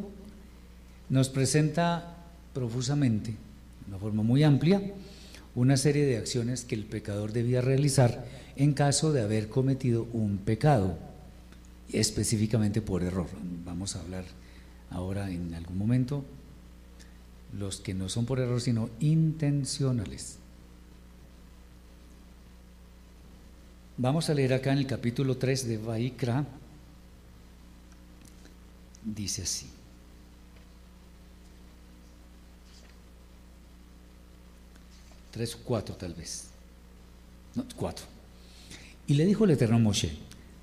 [1.10, 2.16] nos presenta
[2.54, 4.82] profusamente, de una forma muy amplia,
[5.58, 10.38] una serie de acciones que el pecador debía realizar en caso de haber cometido un
[10.38, 11.00] pecado,
[11.92, 13.26] específicamente por error.
[13.66, 14.24] Vamos a hablar
[14.92, 16.24] ahora en algún momento
[17.58, 20.38] los que no son por error, sino intencionales.
[23.98, 26.46] Vamos a leer acá en el capítulo 3 de Vaikra,
[29.04, 29.77] dice así.
[35.38, 36.46] Tres cuatro tal vez.
[37.54, 38.06] No, cuatro.
[39.06, 40.18] Y le dijo el Eterno Moshe,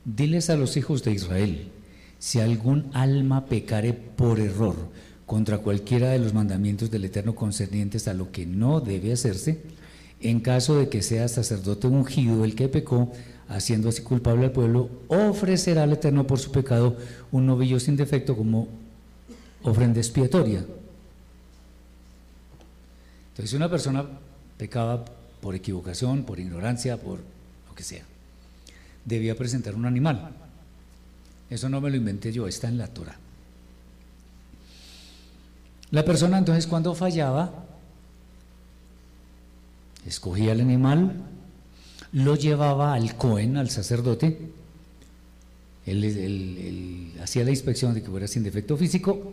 [0.05, 1.69] diles a los hijos de Israel,
[2.19, 4.75] si algún alma pecare por error
[5.27, 9.63] contra cualquiera de los mandamientos del Eterno concernientes a lo que no debe hacerse,
[10.21, 13.13] en caso de que sea sacerdote ungido el que pecó,
[13.49, 16.97] haciendo así culpable al pueblo, ofrecerá al Eterno por su pecado
[17.31, 18.67] un novillo sin defecto como
[19.63, 20.65] ofrenda expiatoria.
[23.31, 24.05] Entonces, una persona
[24.59, 25.05] pecaba
[25.41, 27.19] por equivocación, por ignorancia, por
[27.69, 28.05] lo que sea,
[29.05, 30.31] debía presentar un animal.
[31.51, 33.17] Eso no me lo inventé yo, está en la Torah.
[35.91, 37.67] La persona entonces cuando fallaba,
[40.07, 41.23] escogía el animal,
[42.13, 44.53] lo llevaba al Cohen, al sacerdote,
[45.87, 49.33] él, hacía la inspección de que fuera sin defecto físico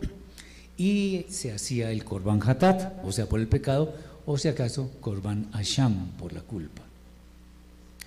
[0.76, 3.94] y se hacía el Korban Hatat, o sea, por el pecado,
[4.26, 6.82] o si acaso Korban Asham, por la culpa.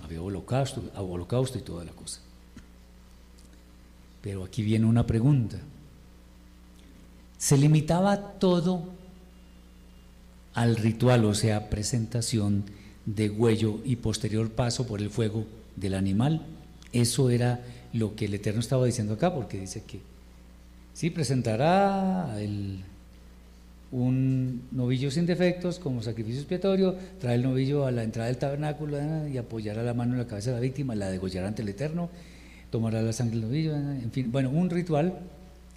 [0.02, 2.20] Había holocausto, holocausto y toda la cosa.
[4.22, 5.58] Pero aquí viene una pregunta.
[7.38, 8.84] ¿Se limitaba todo
[10.54, 12.64] al ritual, o sea, presentación
[13.04, 15.44] de huello y posterior paso por el fuego
[15.76, 16.42] del animal?
[16.92, 17.60] Eso era
[17.92, 20.00] lo que el Eterno estaba diciendo acá, porque dice que
[20.94, 22.82] sí presentará el-
[23.96, 28.98] un novillo sin defectos como sacrificio expiatorio, trae el novillo a la entrada del tabernáculo
[29.26, 32.10] y apoyará la mano en la cabeza de la víctima, la degollará ante el Eterno,
[32.70, 35.18] tomará la sangre del novillo, en fin, bueno, un ritual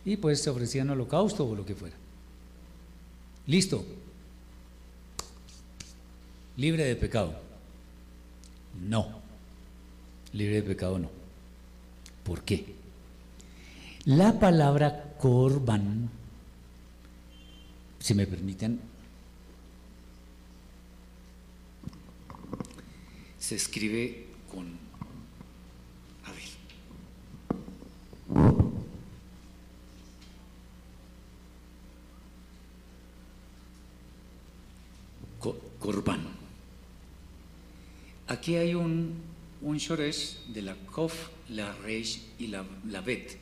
[0.04, 1.96] y pues se ofrecían holocausto o lo que fuera.
[3.48, 3.86] Listo.
[6.58, 7.36] Libre de pecado.
[8.86, 9.08] No.
[10.34, 11.10] Libre de pecado no.
[12.26, 12.76] ¿Por qué?
[14.04, 16.10] La palabra korban,
[18.00, 18.80] si me permiten,
[23.38, 24.68] se escribe con,
[26.26, 26.50] a ver,
[35.40, 36.22] Co- Corban.
[38.28, 39.14] Aquí hay un,
[39.62, 43.38] un shoresh de la Kof, la Reish y la, la Bet.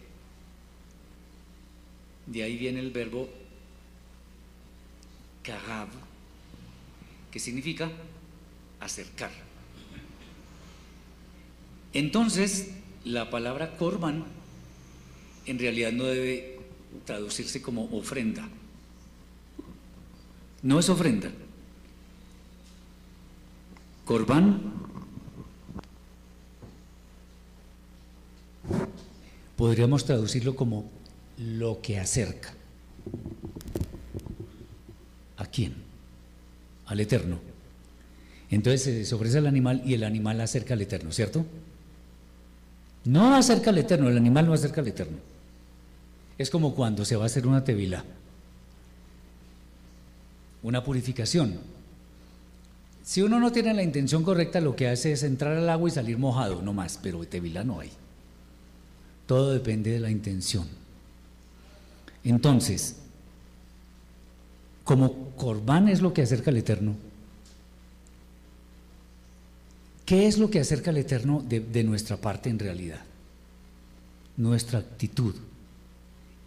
[2.28, 3.30] De ahí viene el verbo
[5.48, 5.88] karab,
[7.32, 7.90] que significa
[8.82, 9.32] acercar.
[11.94, 12.72] Entonces,
[13.06, 14.26] la palabra korban
[15.46, 16.60] en realidad no debe
[17.06, 18.50] traducirse como ofrenda.
[20.62, 21.32] No es ofrenda.
[24.04, 24.74] Corbán
[29.56, 30.90] podríamos traducirlo como
[31.38, 32.54] lo que acerca.
[35.38, 35.76] ¿A quién?
[36.88, 37.40] Al Eterno.
[38.50, 41.46] Entonces se ofrece al animal y el animal acerca al Eterno, ¿cierto?
[43.06, 45.18] No acerca al Eterno, el animal no acerca al Eterno.
[46.38, 48.04] Es como cuando se va a hacer una tevila,
[50.64, 51.60] una purificación.
[53.04, 55.94] Si uno no tiene la intención correcta, lo que hace es entrar al agua y
[55.94, 57.92] salir mojado, no más, pero tevila no hay.
[59.26, 60.68] Todo depende de la intención.
[62.24, 62.98] Entonces,
[64.88, 66.96] como Corbán es lo que acerca al Eterno,
[70.06, 73.02] ¿qué es lo que acerca al Eterno de, nuestra parte en realidad?
[74.38, 75.36] Nuestra actitud.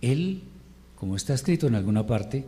[0.01, 0.41] Él,
[0.97, 2.47] como está escrito en alguna parte,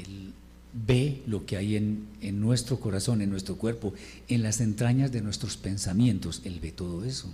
[0.00, 0.32] Él
[0.72, 3.94] ve lo que hay en nuestro corazón, en nuestro cuerpo,
[4.26, 6.42] en las entrañas de nuestros pensamientos.
[6.44, 7.32] Él ve todo eso.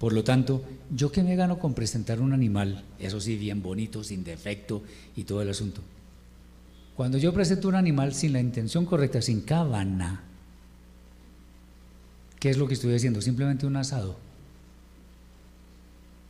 [0.00, 4.02] Por lo tanto, ¿yo qué me gano con presentar un animal, eso sí, bien bonito,
[4.02, 4.82] sin defecto
[5.14, 5.82] y todo el asunto?
[6.96, 10.22] Cuando yo presento un animal sin la intención correcta, sin cabana,
[12.38, 13.20] ¿qué es lo que estoy haciendo?
[13.20, 14.16] Simplemente un asado.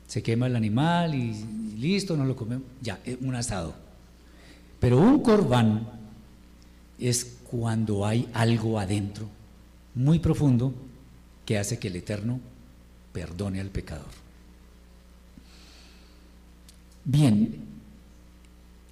[0.08, 2.66] Se quema el animal y listo, no lo comemos.
[2.82, 3.76] Ya, es un asado.
[4.80, 5.88] Pero un corbán
[6.98, 9.28] es cuando hay algo adentro,
[9.94, 10.74] muy profundo,
[11.46, 12.40] que hace que el Eterno
[13.12, 14.06] perdone al pecador.
[17.04, 17.56] Bien,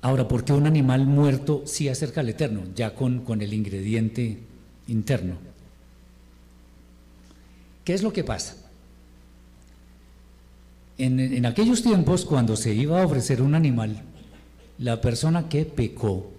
[0.02, 2.62] ahora, ¿por qué un animal muerto sí acerca al Eterno?
[2.74, 4.38] Ya con, con el ingrediente
[4.88, 5.36] interno.
[7.84, 8.56] ¿Qué es lo que pasa?
[10.96, 14.02] En, en aquellos tiempos, cuando se iba a ofrecer un animal,
[14.78, 16.30] la persona que pecó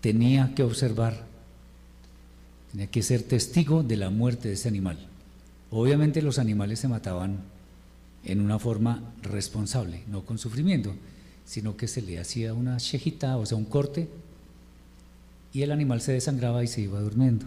[0.00, 1.26] tenía que observar,
[2.70, 5.07] tenía que ser testigo de la muerte de ese animal.
[5.70, 7.40] Obviamente los animales se mataban
[8.24, 10.94] en una forma responsable, no con sufrimiento,
[11.44, 14.08] sino que se le hacía una shejita, o sea, un corte,
[15.52, 17.46] y el animal se desangraba y se iba durmiendo.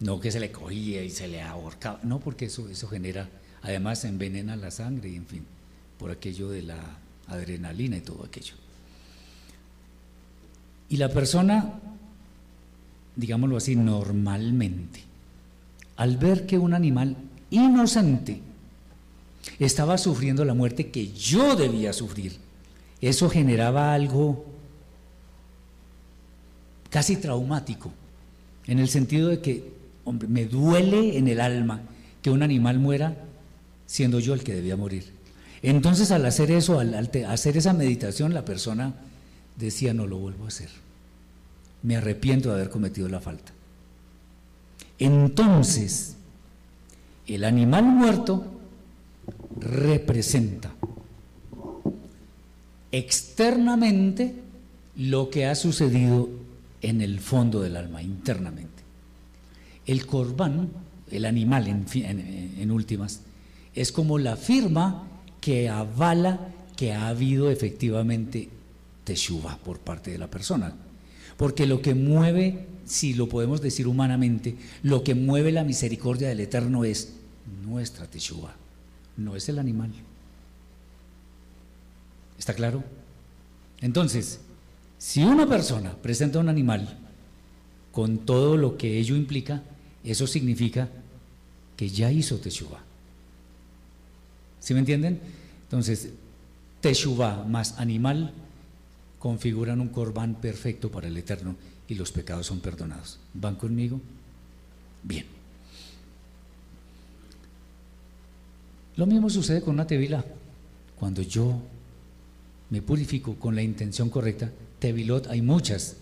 [0.00, 3.28] No que se le cogía y se le ahorcaba, no, porque eso, eso genera,
[3.62, 5.44] además envenena la sangre y en fin,
[5.98, 6.78] por aquello de la
[7.28, 8.54] adrenalina y todo aquello.
[10.88, 11.80] Y la persona,
[13.16, 15.03] digámoslo así, normalmente,
[15.96, 17.16] al ver que un animal
[17.50, 18.40] inocente
[19.58, 22.36] estaba sufriendo la muerte que yo debía sufrir,
[23.00, 24.46] eso generaba algo
[26.90, 27.92] casi traumático,
[28.66, 29.72] en el sentido de que,
[30.04, 31.82] hombre, me duele en el alma
[32.22, 33.16] que un animal muera
[33.86, 35.12] siendo yo el que debía morir.
[35.62, 36.94] Entonces al hacer eso, al,
[37.28, 38.94] hacer esa meditación, la persona
[39.56, 40.68] decía, no lo vuelvo a hacer.
[41.82, 43.52] Me arrepiento de haber cometido la falta.
[44.98, 46.16] Entonces,
[47.26, 48.44] el animal muerto
[49.58, 50.72] representa
[52.92, 54.34] externamente
[54.96, 56.28] lo que ha sucedido
[56.82, 58.82] en el fondo del alma, internamente.
[59.86, 60.70] El corbán,
[61.10, 63.22] el animal en, en últimas,
[63.74, 65.08] es como la firma
[65.40, 68.48] que avala que ha habido efectivamente
[69.04, 70.74] teshuva por parte de la persona.
[71.36, 76.40] Porque lo que mueve, si lo podemos decir humanamente, lo que mueve la misericordia del
[76.40, 77.14] Eterno es
[77.64, 78.54] nuestra teshuva,
[79.16, 79.92] no es el animal.
[82.38, 82.84] ¿Está claro?
[83.80, 84.40] Entonces,
[84.98, 86.98] si una persona presenta un animal
[87.92, 89.62] con todo lo que ello implica,
[90.02, 90.88] eso significa
[91.76, 92.82] que ya hizo teshuva.
[94.60, 95.20] ¿Sí me entienden?
[95.64, 96.10] Entonces,
[96.80, 98.32] teshuva más animal
[99.24, 101.56] configuran un corbán perfecto para el Eterno
[101.88, 103.18] y los pecados son perdonados.
[103.34, 104.00] ¿Van conmigo?
[105.02, 105.26] Bien.
[108.96, 110.24] Lo mismo sucede con una tevila.
[110.98, 111.60] Cuando yo
[112.70, 115.96] me purifico con la intención correcta, tevilot hay muchas.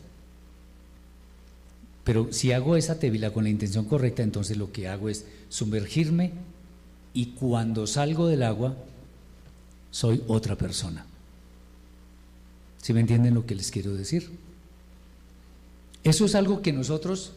[2.05, 6.33] Pero si hago esa tevila con la intención correcta, entonces lo que hago es sumergirme
[7.15, 8.77] y cuando salgo del agua,
[9.91, 11.07] soy otra persona.
[12.79, 14.31] ¿Sí me entienden lo que les quiero decir?
[16.05, 17.33] Eso es algo que nosotros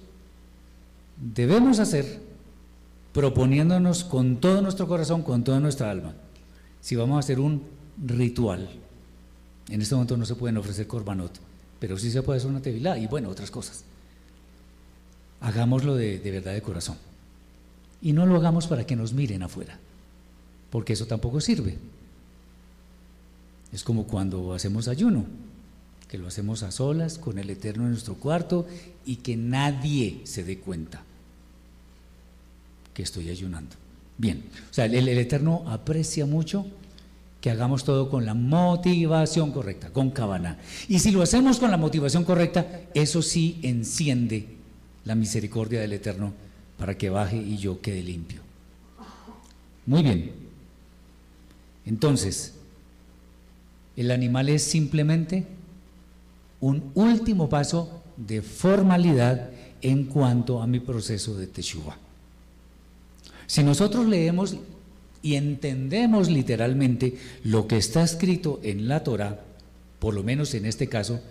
[1.17, 2.19] debemos hacer
[3.13, 6.13] proponiéndonos con todo nuestro corazón, con toda nuestra alma.
[6.81, 7.63] Si vamos a hacer un
[8.05, 8.69] ritual,
[9.69, 11.31] en este momento no se pueden ofrecer corbanot,
[11.79, 13.83] pero sí se puede hacer una tevilá y bueno, otras cosas.
[15.41, 16.97] Hagámoslo de, de verdad de corazón.
[18.01, 19.79] Y no lo hagamos para que nos miren afuera,
[20.69, 21.77] porque eso tampoco sirve.
[23.71, 25.25] Es como cuando hacemos ayuno,
[26.15, 28.65] que lo hacemos a solas, con el Eterno en nuestro cuarto
[29.05, 31.03] y que nadie se dé cuenta
[32.93, 33.75] que estoy ayunando.
[34.17, 36.67] Bien, o sea, el, el Eterno aprecia mucho
[37.41, 40.57] que hagamos todo con la motivación correcta, con cabana.
[40.87, 44.47] Y si lo hacemos con la motivación correcta, eso sí enciende
[45.03, 46.31] la misericordia del Eterno
[46.77, 48.39] para que baje y yo quede limpio.
[49.85, 50.31] Muy bien.
[51.85, 52.53] Entonces,
[53.97, 55.45] el animal es simplemente
[56.65, 59.51] un último paso de formalidad
[59.83, 61.95] en cuanto a mi proceso de Teshuvah.
[63.45, 64.57] Si nosotros leemos
[65.21, 69.41] y entendemos literalmente lo que está escrito en la Torah,
[69.99, 71.21] por lo menos en este caso,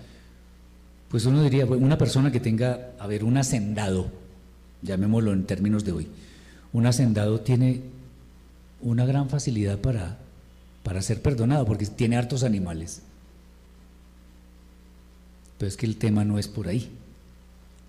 [1.08, 4.12] pues uno diría, una persona que tenga, a ver, un hacendado,
[4.82, 6.08] llamémoslo en términos de hoy,
[6.72, 7.80] un hacendado tiene
[8.82, 10.16] una gran facilidad para,
[10.84, 13.02] para ser perdonado, porque tiene hartos animales.
[15.64, 16.90] Pero es que el tema no es por ahí.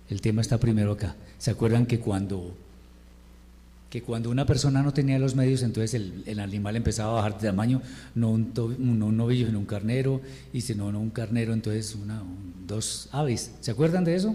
[0.08, 1.14] El tema está primero acá.
[1.36, 2.56] ¿Se acuerdan que cuando
[3.90, 5.92] que cuando una persona no tenía los medios, entonces
[6.26, 7.82] el, animal empezaba a bajar de tamaño,
[8.14, 10.22] no un, to- no un novillo, sino un carnero,
[10.54, 13.50] y si no, no un carnero, entonces una, un- dos aves.
[13.60, 14.34] ¿Se acuerdan de eso?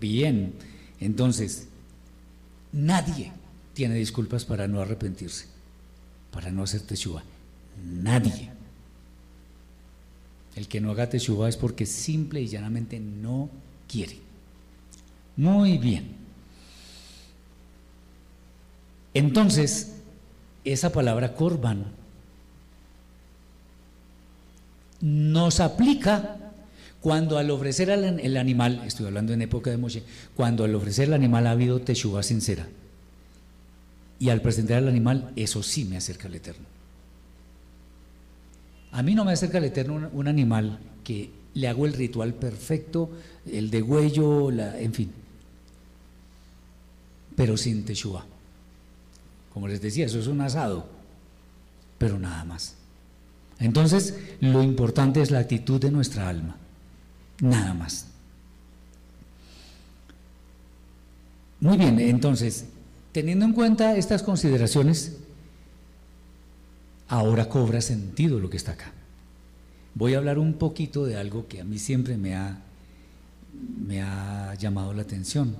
[0.00, 0.52] Bien,
[0.98, 1.68] entonces,
[2.72, 3.30] nadie
[3.72, 5.46] tiene disculpas para no arrepentirse,
[6.32, 7.22] para no hacer teshuva.
[7.86, 8.50] Nadie.
[10.58, 13.48] El que no haga teshuva es porque simple y llanamente no
[13.86, 14.16] quiere.
[15.36, 16.16] Muy bien.
[19.14, 19.92] Entonces,
[20.64, 21.84] esa palabra korban
[25.00, 26.38] nos aplica
[27.00, 30.02] cuando al ofrecer el animal, estoy hablando en época de Moshe,
[30.34, 32.66] cuando al ofrecer el animal ha habido teshuva sincera.
[34.18, 36.77] Y al presentar al animal, eso sí me acerca al Eterno.
[38.92, 43.10] A mí no me acerca al Eterno un, animal que le hago el ritual perfecto,
[43.50, 45.12] el de huello, la, en fin,
[47.36, 48.24] pero sin teshuva.
[49.52, 50.88] Como les decía, eso es un asado,
[51.98, 52.76] pero nada más.
[53.58, 56.56] Entonces, lo importante es la actitud de nuestra alma,
[57.40, 58.06] nada más.
[61.60, 62.66] Muy bien, entonces,
[63.12, 65.17] teniendo en cuenta estas consideraciones,
[67.08, 68.92] ahora cobra sentido lo que está acá.
[69.94, 72.58] Voy a hablar un poquito de algo que a mí siempre me ha,
[73.84, 75.56] me ha llamado la atención.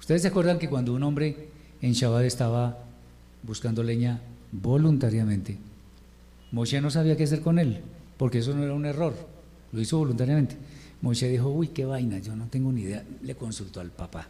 [0.00, 1.48] ¿Ustedes se acuerdan que cuando un hombre
[1.80, 2.78] en Shabbat estaba
[3.42, 4.20] buscando leña
[4.50, 5.58] voluntariamente,
[6.50, 7.80] Moshe no sabía qué hacer con él,
[8.16, 9.14] porque eso no era un error,
[9.72, 10.56] lo hizo voluntariamente.
[11.00, 13.04] Moshe dijo, uy, qué vaina, yo no tengo ni idea.
[13.22, 14.28] Le consultó al papá.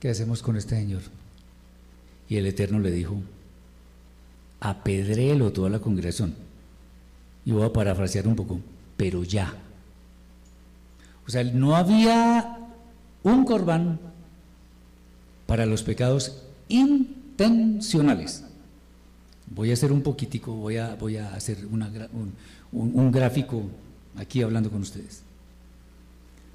[0.00, 1.02] ¿Qué hacemos con este señor?
[2.28, 3.16] Y el Eterno le dijo,
[4.64, 6.34] apedréelo toda la congregación.
[7.44, 8.60] Y voy a parafrasear un poco,
[8.96, 9.54] pero ya.
[11.26, 12.58] O sea, no había
[13.22, 14.00] un corbán
[15.46, 18.44] para los pecados intencionales.
[19.54, 22.34] Voy a hacer un poquitico, voy a, voy a hacer un, un-
[22.72, 23.62] un gráfico
[24.16, 25.22] aquí hablando con ustedes.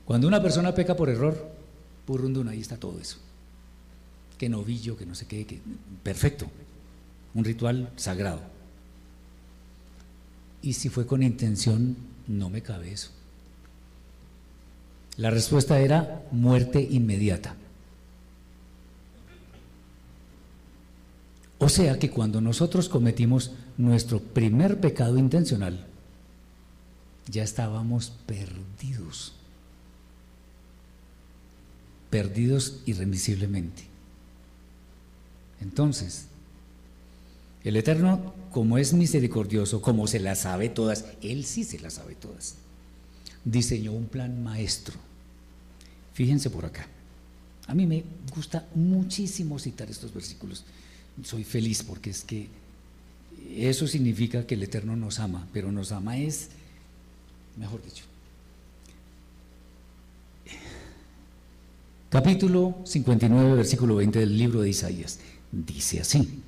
[0.05, 1.51] Cuando una persona peca por error,
[2.07, 3.17] purrundun, ahí está todo eso.
[4.39, 5.59] Que novillo, que no sé qué, que
[6.01, 6.47] perfecto.
[7.33, 8.41] Un ritual sagrado.
[10.61, 11.95] Y si fue con intención,
[12.27, 13.11] no me cabe eso.
[15.17, 17.55] La respuesta era muerte inmediata.
[21.57, 25.85] O sea que cuando nosotros cometimos nuestro primer pecado intencional,
[27.27, 29.33] ya estábamos perdidos.
[32.09, 33.83] Perdidos irremisiblemente.
[35.59, 36.27] Entonces,
[37.63, 42.15] el Eterno, como es misericordioso, como se las sabe todas, Él sí se las sabe
[42.15, 42.55] todas,
[43.43, 44.95] diseñó un plan maestro.
[46.13, 46.87] Fíjense por acá.
[47.67, 48.03] A mí me
[48.35, 50.63] gusta muchísimo citar estos versículos.
[51.23, 52.47] Soy feliz porque es que
[53.55, 56.49] eso significa que el Eterno nos ama, pero nos ama es,
[57.57, 58.05] mejor dicho.
[62.09, 65.19] Capítulo 59, versículo 20 del libro de Isaías.
[65.51, 66.41] Dice así.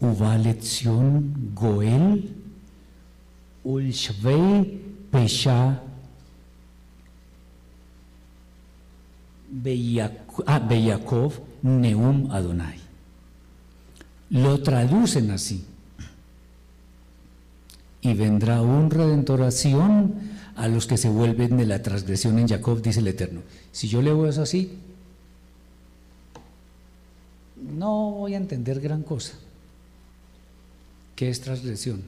[0.00, 2.34] Uva lección Goel
[3.64, 4.80] Ulshvei
[5.10, 5.82] Pesha
[10.46, 12.78] ah, Beyakov Neum Adonai.
[14.30, 15.66] Lo traducen así.
[18.00, 20.14] Y vendrá un redentoración
[20.56, 23.42] a los que se vuelven de la transgresión en Jacob, dice el Eterno.
[23.72, 24.78] Si yo leo eso así,
[27.60, 29.34] no voy a entender gran cosa.
[31.20, 32.00] ¿Qué es transgresión?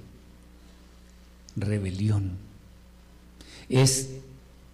[1.55, 2.31] Rebelión.
[3.69, 4.09] Es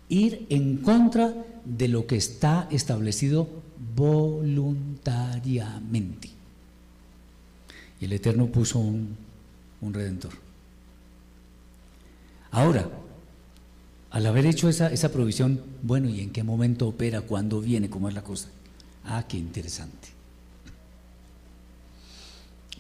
[0.08, 1.34] ir en contra
[1.64, 3.48] de lo que está establecido
[3.96, 6.30] voluntariamente.
[8.00, 9.16] Y el Eterno puso un,
[9.80, 10.34] un redentor.
[12.52, 12.88] Ahora,
[14.12, 17.22] al haber hecho esa, esa provisión, bueno, ¿y en qué momento opera?
[17.22, 17.90] ¿Cuándo viene?
[17.90, 18.50] ¿Cómo es la cosa?
[19.04, 20.17] Ah, qué interesante.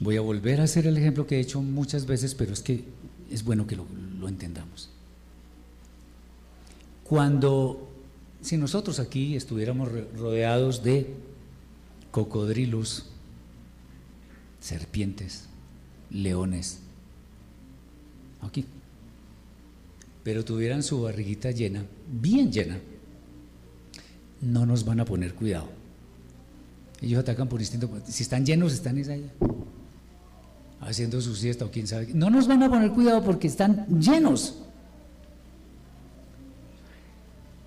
[0.00, 2.84] Voy a volver a hacer el ejemplo que he hecho muchas veces, pero es que
[3.30, 3.86] es bueno que lo,
[4.28, 4.90] entendamos.
[7.04, 7.88] Cuando,
[8.40, 11.14] si nosotros aquí estuviéramos rodeados de
[12.10, 13.06] cocodrilos,
[14.60, 15.46] serpientes,
[16.10, 16.80] leones,
[18.40, 18.66] aquí,
[20.22, 21.84] pero tuvieran su barriguita llena,
[22.20, 22.78] bien llena,
[24.40, 25.68] no nos van a poner cuidado.
[27.00, 29.32] Ellos atacan por instinto, si están llenos, están es allá,
[30.80, 32.08] haciendo su siesta o quién sabe.
[32.14, 34.56] No nos van a poner cuidado porque están llenos.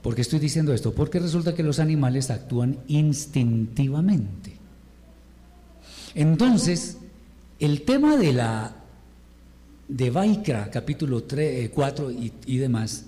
[0.01, 0.93] ¿Por qué estoy diciendo esto?
[0.93, 4.53] Porque resulta que los animales actúan instintivamente.
[6.15, 6.97] Entonces,
[7.59, 8.75] el tema de la
[9.87, 13.05] de Vaikra, capítulo 3, 4 y, y demás,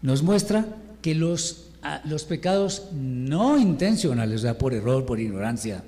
[0.00, 0.66] nos muestra
[1.00, 5.84] que los, ah, los pecados no intencionales, o sea, por error, por ignorancia,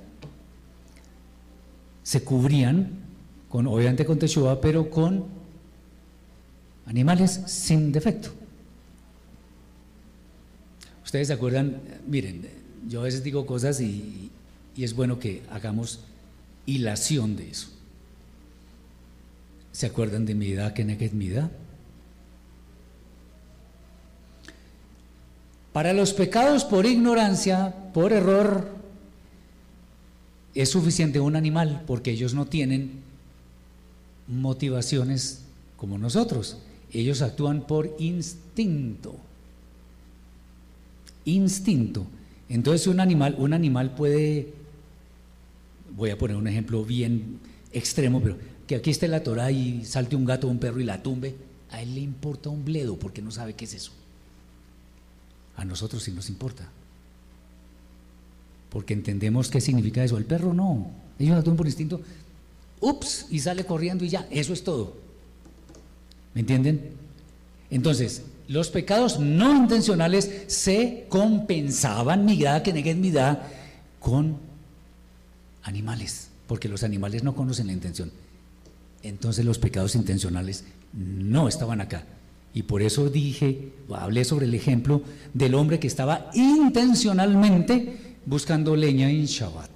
[2.04, 2.90] se cubrían,
[3.48, 5.24] con, obviamente con Teshuvah, pero con
[6.86, 8.30] animales sin defecto.
[11.02, 12.46] Ustedes se acuerdan, miren,
[12.88, 14.30] yo a veces digo cosas y,
[14.76, 16.00] es bueno que hagamos
[16.66, 17.68] hilación de eso.
[19.72, 21.50] ¿Se acuerdan de mi edad, que mi edad?
[25.72, 28.68] Para los pecados por ignorancia, por error,
[30.54, 33.02] es suficiente un animal porque ellos no tienen
[34.28, 35.42] motivaciones
[35.76, 36.58] como nosotros.
[36.92, 39.16] Ellos actúan por instinto.
[41.24, 42.06] Instinto.
[42.48, 44.52] Entonces un animal, un animal puede,
[45.96, 47.40] voy a poner un ejemplo bien
[47.72, 48.36] extremo, pero
[48.66, 51.34] que aquí esté la Torah y salte un gato o un perro y la tumbe,
[51.70, 53.92] a él le importa un bledo porque no sabe qué es eso.
[55.56, 56.70] A nosotros sí nos importa.
[58.74, 60.18] Porque entendemos qué significa eso.
[60.18, 60.90] El perro no.
[61.20, 62.00] Ellos actúan por instinto.
[62.80, 64.26] Ups, y sale corriendo y ya.
[64.32, 64.96] Eso es todo.
[66.34, 66.90] ¿Me entienden?
[67.70, 73.48] Entonces, los pecados no intencionales se compensaban, migrada que neguen da
[74.00, 74.38] con
[75.62, 76.30] animales.
[76.48, 78.10] Porque los animales no conocen la intención.
[79.04, 82.06] Entonces los pecados intencionales no estaban acá.
[82.52, 85.02] Y por eso dije, hablé sobre el ejemplo
[85.32, 89.70] del hombre que estaba intencionalmente buscando leña en Shabbat.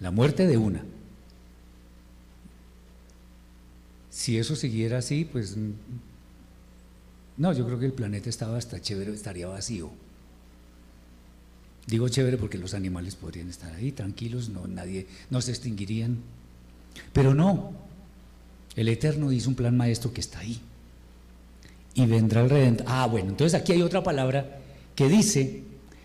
[0.00, 0.82] La muerte de una.
[4.10, 5.56] Si eso siguiera así, pues
[7.36, 9.90] no, yo creo que el planeta estaba hasta chévere, estaría vacío.
[11.86, 16.18] Digo chévere porque los animales podrían estar ahí tranquilos, no nadie no se extinguirían.
[17.12, 17.72] Pero no,
[18.76, 20.60] el Eterno dice un plan maestro que está ahí.
[21.94, 22.86] Y vendrá el Redentor.
[22.88, 24.60] Ah, bueno, entonces aquí hay otra palabra
[24.94, 25.62] que dice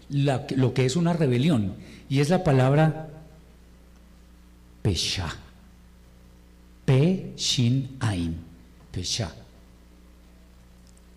[0.10, 1.76] lo que es una rebelión.
[2.10, 3.10] Y es la palabra
[4.82, 5.34] Pesha.
[6.86, 7.97] Pe Shin.
[8.91, 9.34] Pesha.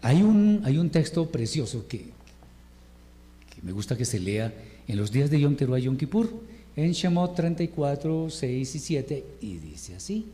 [0.02, 4.54] Hay un, hay un texto precioso que, que, me gusta que se lea
[4.86, 6.30] en los días de Yom Teruah Yom Kippur,
[6.76, 10.26] en Shemot 34, 6 y 7, y dice así.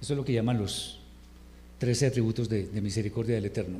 [0.00, 0.98] Eso es lo que llaman los
[1.78, 3.78] trece atributos de, misericordia del Eterno.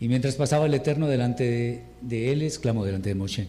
[0.00, 3.48] Y mientras pasaba el Eterno delante de, él, exclamó delante de Moshe,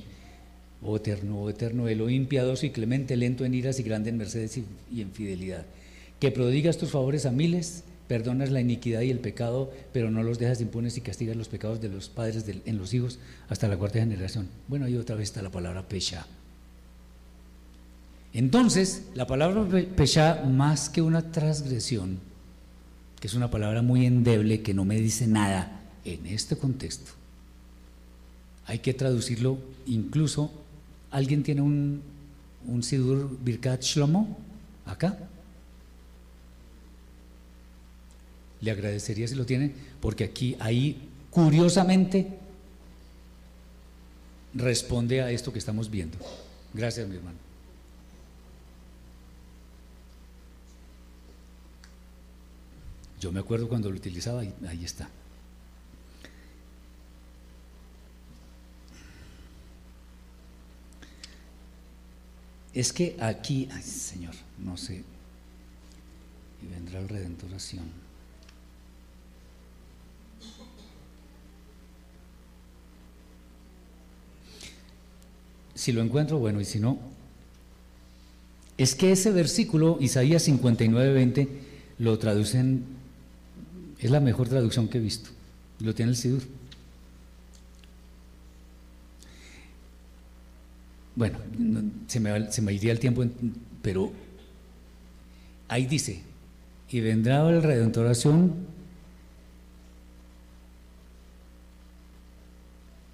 [0.81, 4.57] Oh Eterno, oh Eterno, Elohim piadoso y clemente, lento en iras y grande en mercedes
[4.57, 5.65] y, en fidelidad,
[6.19, 10.39] que prodigas tus favores a miles, perdonas la iniquidad y el pecado, pero no los
[10.39, 13.19] dejas impunes y castigas los pecados de los padres en los hijos
[13.49, 14.47] hasta la cuarta generación.
[14.67, 16.25] Bueno, ahí otra vez está la palabra pesha.
[18.33, 22.19] Entonces, la palabra pesha, más que una transgresión,
[23.19, 25.78] que es una palabra muy endeble que no me dice nada
[26.13, 27.11] en este contexto,
[28.65, 29.57] hay que traducirlo
[29.87, 30.51] incluso.
[31.11, 32.01] ¿Alguien tiene un,
[32.67, 34.37] un Sidur Birkat Shlomo
[34.85, 35.17] acá?
[38.61, 42.27] Le agradecería si lo tiene, porque aquí, ahí, curiosamente,
[44.53, 46.17] responde a esto que estamos viendo.
[46.73, 47.37] Gracias, mi hermano.
[53.19, 55.09] Yo me acuerdo cuando lo utilizaba y ahí está.
[62.73, 65.03] Es que aquí, ay Señor, no sé,
[66.61, 67.85] y vendrá el redenturación.
[75.73, 76.99] Si lo encuentro, bueno, y si no,
[78.77, 81.47] es que ese versículo, Isaías 59, 20,
[81.99, 82.99] lo traducen
[83.99, 85.29] es la mejor traducción que he visto.
[85.79, 86.43] Lo tiene el Sidur.
[91.15, 91.37] Bueno,
[92.07, 93.25] se, me, se me iría el tiempo,
[93.81, 94.11] pero
[95.67, 96.21] ahí dice,
[96.89, 98.53] y vendrá el redentoración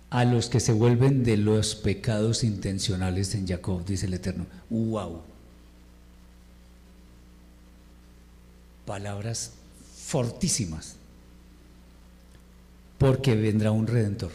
[0.10, 4.46] a los que se vuelven de los pecados intencionales en Jacob, dice el Eterno.
[4.70, 5.22] ¡Wow!
[8.86, 9.52] Palabras
[9.98, 10.96] fortísimas,
[12.98, 14.32] porque vendrá un redentor.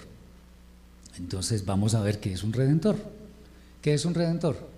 [1.16, 3.19] Entonces vamos a ver qué es un redentor.
[3.82, 4.68] ¿Qué es un redentor?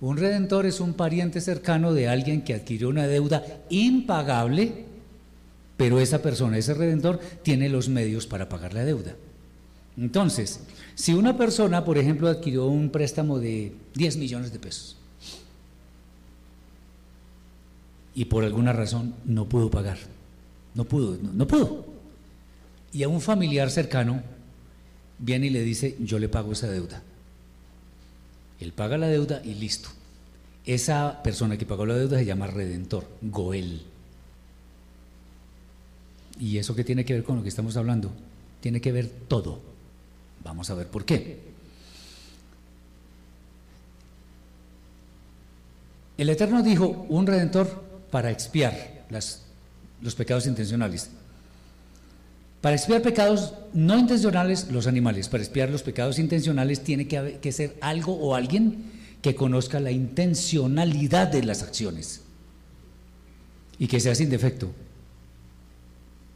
[0.00, 4.84] Un redentor es un pariente cercano de alguien que adquirió una deuda impagable,
[5.76, 9.14] pero esa persona, ese redentor, tiene los medios para pagar la deuda.
[9.96, 10.60] Entonces,
[10.94, 14.96] si una persona, por ejemplo, adquirió un préstamo de 10 millones de pesos
[18.14, 19.98] y por alguna razón no pudo pagar,
[20.74, 21.86] no pudo, no, no pudo,
[22.92, 24.22] y a un familiar cercano
[25.18, 27.02] viene y le dice, yo le pago esa deuda.
[28.60, 29.88] Él paga la deuda y listo.
[30.64, 33.82] Esa persona que pagó la deuda se llama redentor, Goel.
[36.38, 38.10] ¿Y eso qué tiene que ver con lo que estamos hablando?
[38.60, 39.60] Tiene que ver todo.
[40.42, 41.40] Vamos a ver por qué.
[46.18, 49.42] El Eterno dijo, un redentor para expiar las,
[50.00, 51.10] los pecados intencionales.
[52.66, 57.38] Para expiar pecados no intencionales, los animales, para expiar los pecados intencionales tiene que, haber-
[57.38, 58.90] que ser algo o alguien
[59.22, 62.22] que conozca la intencionalidad de las acciones
[63.78, 64.72] y que sea sin defecto,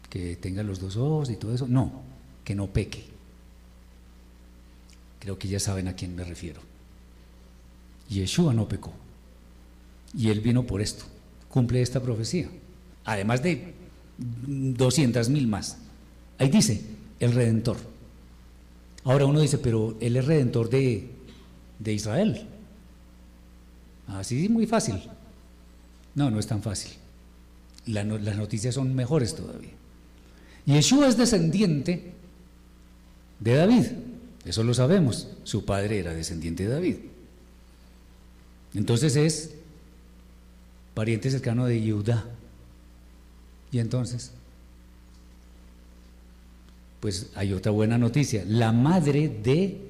[0.08, 2.00] que tenga los dos ojos y todo eso, no,
[2.44, 3.02] que no peque.
[5.18, 6.60] Creo que ya saben a quién me refiero.
[8.08, 8.92] Yeshua no pecó
[10.16, 11.06] y él vino por esto,
[11.48, 12.48] cumple esta profecía,
[13.04, 13.74] además de
[14.16, 15.76] 200 mil más.
[16.40, 16.80] Ahí dice,
[17.20, 17.76] el redentor.
[19.04, 21.10] Ahora uno dice, pero él es redentor de,
[21.78, 22.46] de Israel.
[24.08, 24.96] Así muy fácil.
[26.14, 26.92] No, no es tan fácil.
[27.86, 29.70] Las noticias son mejores todavía.
[30.64, 32.12] Yeshua es descendiente
[33.38, 33.86] de David,
[34.44, 35.28] eso lo sabemos.
[35.44, 36.96] Su padre era descendiente de David.
[38.74, 39.50] Entonces es
[40.94, 42.24] pariente cercano de Judá.
[43.72, 44.32] Y entonces,
[47.00, 48.44] pues hay otra buena noticia.
[48.46, 49.80] La madre de,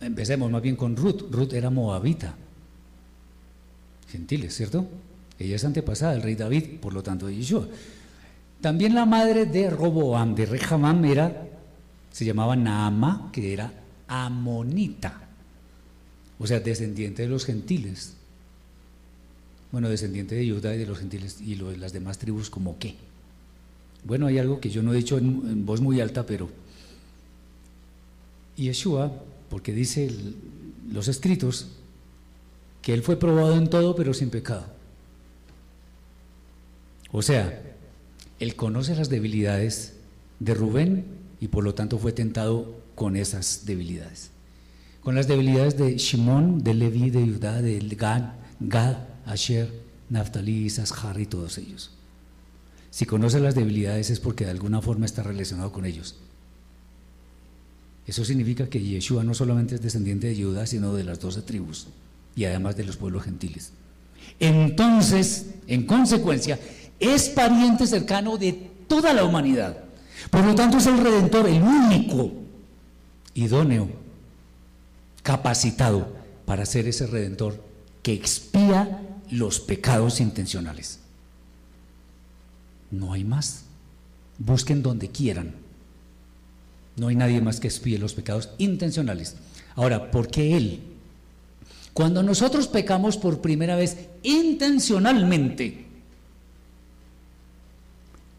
[0.00, 1.22] empecemos más bien con Ruth.
[1.30, 2.34] Ruth era moabita.
[4.08, 4.86] Gentiles, ¿cierto?
[5.38, 7.66] Ella es antepasada del rey David, por lo tanto de Yeshua.
[8.60, 11.46] También la madre de Roboam, de Rehamam, era,
[12.12, 13.72] se llamaba Naama, que era
[14.06, 15.22] amonita.
[16.38, 18.14] O sea, descendiente de los gentiles.
[19.72, 22.96] Bueno, descendiente de Judá y de los gentiles y lo- las demás tribus, como qué.
[24.04, 26.48] Bueno, hay algo que yo no he dicho en, voz muy alta, pero
[28.56, 29.12] Yeshua,
[29.48, 30.10] porque dice
[30.90, 31.68] los escritos,
[32.82, 34.66] que él fue probado en todo, pero sin pecado.
[37.12, 37.62] O sea,
[38.38, 39.94] él conoce las debilidades
[40.38, 41.04] de Rubén
[41.40, 44.30] y por lo tanto fue tentado con esas debilidades.
[45.02, 49.70] Con las debilidades de Shimón, de Leví, de Judá, de Gad, Gad, Asher,
[50.08, 51.90] Naftali, Isashar y todos ellos.
[52.90, 56.16] Si conoce las debilidades es porque de alguna forma está relacionado con ellos.
[58.06, 61.86] Eso significa que Yeshua no solamente es descendiente de Judá, sino de las doce tribus
[62.34, 63.72] y además de los pueblos gentiles.
[64.38, 66.58] Entonces, en consecuencia,
[66.98, 68.52] es pariente cercano de
[68.88, 69.76] toda la humanidad.
[70.30, 72.32] Por lo tanto, es el redentor, el único
[73.34, 73.88] idóneo,
[75.22, 76.12] capacitado
[76.44, 77.62] para ser ese redentor
[78.02, 80.99] que expía los pecados intencionales.
[82.90, 83.64] No hay más.
[84.38, 85.54] Busquen donde quieran.
[86.96, 89.36] No hay nadie más que expíe los pecados intencionales.
[89.74, 90.80] Ahora, ¿por qué Él?
[91.94, 95.86] Cuando nosotros pecamos por primera vez intencionalmente,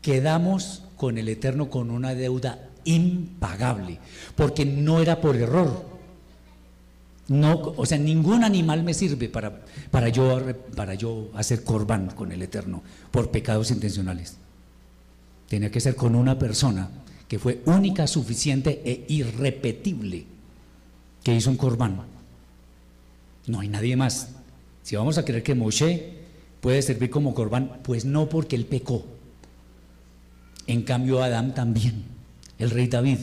[0.02, 3.99] quedamos con el Eterno con una deuda impagable,
[4.36, 5.91] porque no era por error.
[7.28, 10.41] No, o sea, ningún animal me sirve para, para, yo,
[10.76, 14.36] para yo hacer corbán con el Eterno por pecados intencionales.
[15.52, 16.89] Tenía que ser con una persona
[17.28, 20.24] que fue única, suficiente e irrepetible,
[21.22, 22.04] que hizo un corbán.
[23.47, 24.30] No hay nadie más.
[24.82, 26.20] Si vamos a creer que Moshe
[26.62, 29.04] puede servir como corbán, pues no porque él pecó.
[30.68, 32.06] En cambio, Adán también,
[32.58, 33.20] el rey David,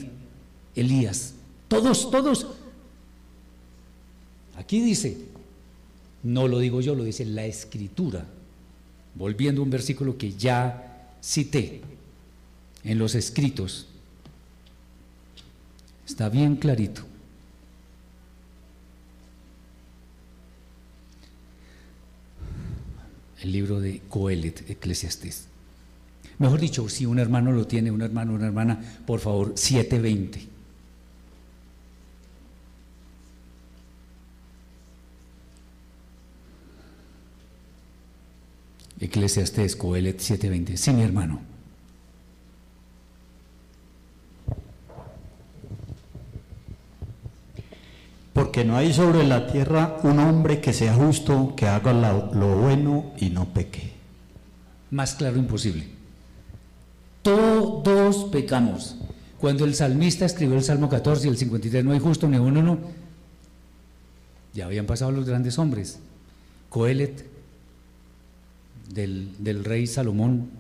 [0.77, 1.33] Elías,
[1.67, 2.47] todos, todos.
[4.59, 5.17] Aquí dice,
[6.25, 8.27] no lo digo yo, lo dice la escritura,
[9.15, 11.81] volviendo a un versículo que ya cité
[12.89, 13.87] en los escritos.
[16.07, 17.03] Está bien clarito.
[23.43, 25.49] El libro de Coelet, Eclesiastés.
[26.39, 30.49] Mejor dicho, si un hermano lo tiene, un hermano, una hermana, por favor, 720.
[38.99, 40.77] Eclesiastés, Coelet 720.
[40.79, 41.59] Sí, mi hermano.
[48.39, 53.13] Porque no hay sobre la tierra un hombre que sea justo, que haga lo bueno
[53.19, 53.93] y no peque.
[54.93, 55.85] Más claro imposible.
[57.23, 58.97] Todos pecamos.
[59.39, 62.63] Cuando el salmista escribió el Salmo 14 y el 53, no hay justo ni uno,
[62.63, 62.79] no.
[64.55, 65.99] Ya habían pasado los grandes hombres.
[66.69, 67.27] Coelet,
[68.93, 70.51] del, rey Salomón,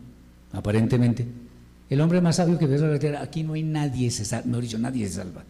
[0.52, 1.26] aparentemente.
[1.88, 3.22] El hombre más sabio que ve sobre la tierra.
[3.22, 5.44] Aquí no hay nadie, se salva, dicho, nadie se salva.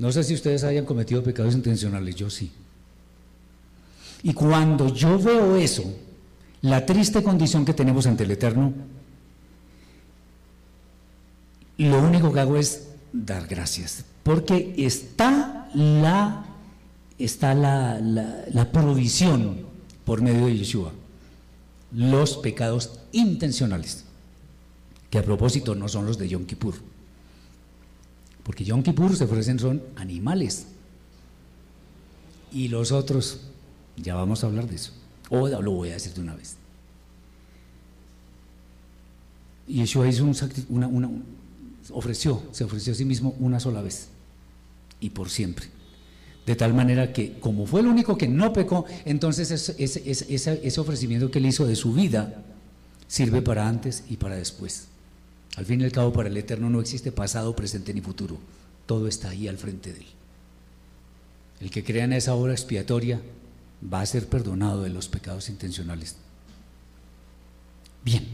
[0.00, 2.50] No sé si ustedes hayan cometido pecados intencionales, yo sí.
[4.22, 5.84] Y cuando yo veo eso,
[6.62, 8.72] la triste condición que tenemos ante el Eterno,
[11.78, 16.44] lo único que hago es dar gracias, porque está la,
[17.18, 19.66] está la, la- provisión
[20.06, 20.92] por medio de Yeshua,
[21.92, 24.04] los pecados intencionales,
[25.10, 26.74] que a propósito no son los de Yom Kippur,
[28.50, 30.66] porque Yom Kippur se ofrecen son animales,
[32.50, 33.42] y los otros,
[33.96, 34.90] ya vamos a hablar de eso,
[35.28, 36.56] o lo voy a decir de una vez.
[39.68, 40.34] Yeshua hizo un
[40.68, 41.10] una, una-
[41.92, 44.08] ofreció, se ofreció a sí mismo una sola vez
[44.98, 45.66] y por siempre.
[46.44, 50.02] De tal manera que, como fue el único que no pecó, entonces ese- ese-
[50.34, 52.42] ese- ese ofrecimiento que él hizo de su vida
[53.06, 54.88] sirve para antes y para después.
[55.56, 58.38] Al fin y al cabo, para el Eterno no existe pasado, presente ni futuro.
[58.86, 60.06] Todo está ahí al frente de él.
[61.60, 63.20] El que crea en esa obra expiatoria
[63.92, 66.16] va a ser perdonado de los pecados intencionales.
[68.04, 68.26] Bien.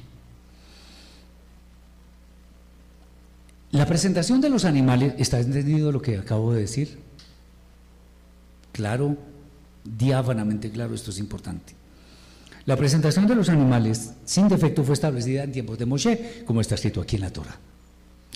[3.72, 6.98] La presentación de los animales, ¿está entendido lo que acabo de decir?
[8.72, 9.16] Claro,
[9.84, 11.74] diáfanamente claro, esto es importante.
[12.66, 16.74] La presentación de los animales sin defecto fue establecida en tiempos de Moshe, como está
[16.74, 17.56] escrito aquí en la Torah.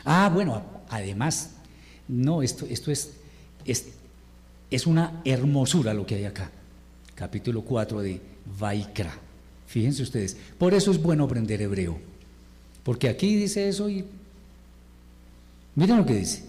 [0.04, 1.50] Ah, bueno, además,
[2.08, 3.10] no, esto, esto es,
[3.64, 3.86] es,
[4.70, 6.50] es una hermosura lo que hay acá.
[7.14, 8.20] Capítulo 4 de
[8.58, 9.12] Vaikra.
[9.66, 11.98] Fíjense ustedes, por eso es bueno aprender hebreo,
[12.82, 14.04] porque aquí dice eso y
[15.74, 16.44] Miren lo que dice.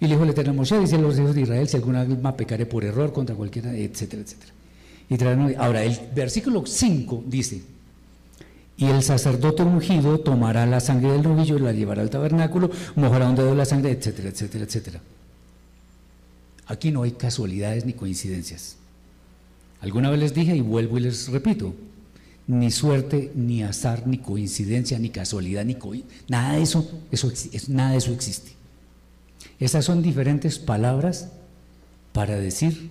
[0.00, 2.36] Y le dijo el Eterno Moshe, dice a los hijos de Israel, si alguna alma
[2.36, 4.52] pecare por error contra cualquiera, etcétera, etcétera.
[5.58, 7.62] Ahora, el versículo 5 dice,
[8.76, 13.36] y el sacerdote ungido tomará la sangre del novillo la llevará al tabernáculo, mojará un
[13.36, 15.00] dedo de la sangre, etcétera, etcétera, etcétera.
[16.66, 18.76] Aquí no hay casualidades ni coincidencias.
[19.80, 21.74] Alguna vez les dije y vuelvo y les repito,
[22.48, 27.32] ni suerte, ni azar, ni coincidencia, ni casualidad, ni coi- nada de eso, eso
[27.68, 28.52] nada de eso existe.
[29.60, 31.28] Esas son diferentes palabras
[32.12, 32.90] para decir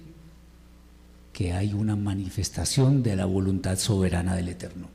[1.36, 4.88] que hay una manifestación de la voluntad soberana del Eterno.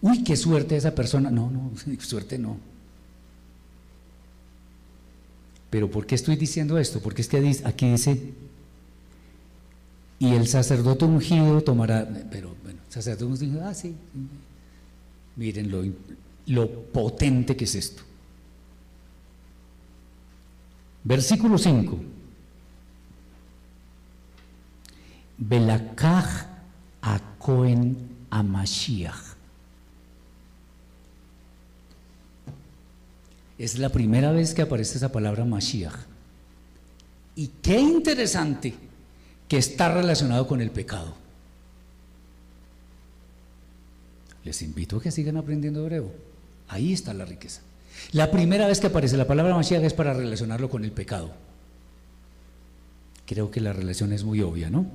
[0.00, 1.32] Uy, qué suerte esa persona.
[1.32, 2.58] No, no, suerte no.
[5.68, 7.00] Pero ¿por qué estoy diciendo esto?
[7.00, 8.34] Porque es que aquí dice,
[10.20, 13.88] y el sacerdote ungido tomará, pero bueno, sacerdote ungido, ah, sí.
[13.88, 13.96] sí.
[15.34, 15.82] Miren lo,
[16.46, 18.04] lo potente que es esto.
[21.02, 22.15] Versículo 5.
[25.38, 26.46] Belakaj
[27.02, 27.96] a Cohen
[28.30, 29.36] a Mashiach.
[33.58, 35.94] Es la primera vez que aparece esa palabra Mashiach.
[37.36, 38.74] Y qué interesante
[39.48, 41.14] que está relacionado con el pecado.
[44.44, 46.12] Les invito a que sigan aprendiendo hebreo.
[46.68, 47.62] Ahí está la riqueza.
[48.12, 51.32] La primera vez que aparece la palabra Mashiach es para relacionarlo con el pecado.
[53.26, 54.86] Creo que la relación es muy obvia, ¿no?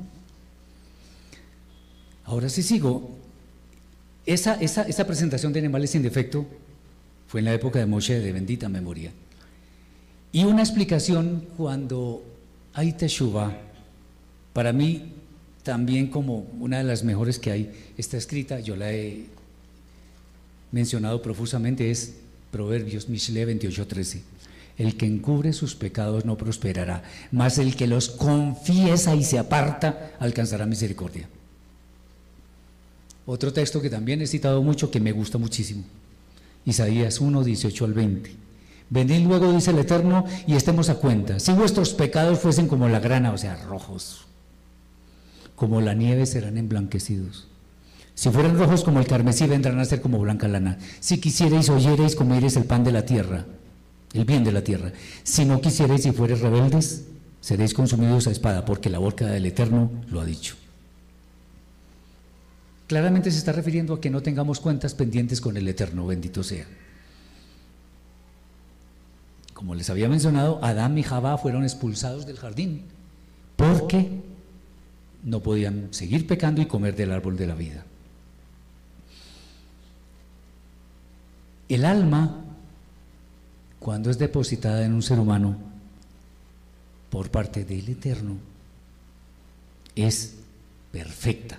[2.26, 3.18] Ahora sí sigo.
[4.26, 4.58] Esa,
[5.08, 6.46] presentación de animales sin defecto
[7.28, 9.12] fue en la época de Moshe de bendita memoria.
[10.32, 12.24] Y una explicación cuando
[12.74, 13.58] hay Teshuvah,
[14.54, 15.14] para mí
[15.64, 19.26] también como una de las mejores que hay, está escrita, yo la he
[20.72, 22.16] mencionado profusamente, es
[22.52, 24.22] Proverbios Mishle 28:13.
[24.78, 30.14] El que encubre sus pecados no prosperará, mas el que los confiesa y se aparta
[30.20, 31.28] alcanzará misericordia.
[33.34, 35.86] Otro texto que también he citado mucho, que me gusta muchísimo.
[36.66, 38.30] Isaías 1, 18 al 20.
[38.90, 41.40] Venid luego, dice el Eterno, y estemos a cuenta.
[41.40, 44.26] Si vuestros pecados fuesen como la grana, o sea, rojos,
[45.56, 47.48] como la nieve serán emblanquecidos.
[48.16, 50.78] Si fueran rojos como el carmesí, vendrán a ser como blanca lana.
[51.00, 53.46] Si quisierais, oyereis, comiereis el pan de la tierra,
[54.12, 54.92] el bien de la tierra.
[55.24, 57.06] Si no quisierais y fuereis rebeldes,
[57.40, 60.61] seréis consumidos a espada, porque la boca del Eterno lo ha dicho.
[62.92, 66.66] Claramente se está refiriendo a que no tengamos cuentas pendientes con el Eterno, bendito sea.
[69.54, 72.84] Como les había mencionado, Adán y Jabá fueron expulsados del jardín
[73.56, 74.10] porque
[75.24, 77.86] no podían seguir pecando y comer del árbol de la vida.
[81.70, 82.44] El alma,
[83.80, 85.56] cuando es depositada en un ser humano
[87.10, 88.36] por parte del Eterno,
[89.96, 90.36] es
[90.92, 91.58] perfecta.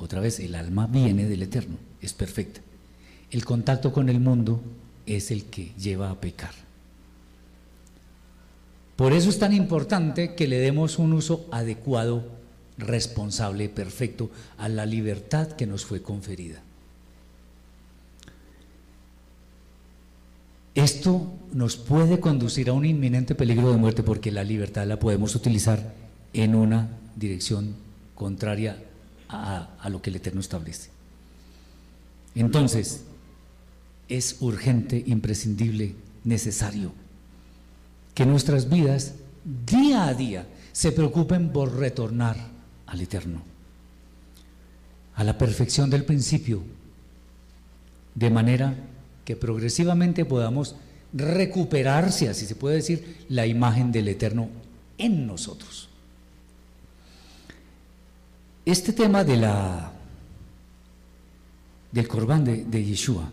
[0.00, 2.62] Otra vez, el alma viene del Eterno, es perfecta.
[3.30, 4.62] El contacto con el mundo
[5.04, 6.54] es el que lleva a pecar.
[8.96, 12.24] Por eso es tan importante que le demos un uso adecuado,
[12.78, 16.62] responsable, perfecto a la libertad que nos fue conferida.
[20.74, 25.34] Esto nos puede conducir a un inminente peligro de muerte porque la libertad la podemos
[25.34, 25.92] utilizar
[26.32, 27.74] en una dirección
[28.14, 28.78] contraria
[29.30, 30.90] a, lo que el Eterno establece.
[32.34, 33.02] Entonces,
[34.08, 36.92] es urgente, imprescindible, necesario
[38.14, 39.14] que nuestras vidas
[39.66, 42.36] día a día se preocupen por retornar
[42.86, 43.42] al Eterno,
[45.14, 46.62] a la perfección del principio,
[48.14, 48.74] de manera
[49.24, 50.76] que progresivamente podamos
[51.12, 54.48] recuperar, si así se puede decir, la imagen del Eterno
[54.98, 55.89] en nosotros.
[58.64, 59.92] Este tema de la
[61.92, 63.30] del corbán de, de Yeshua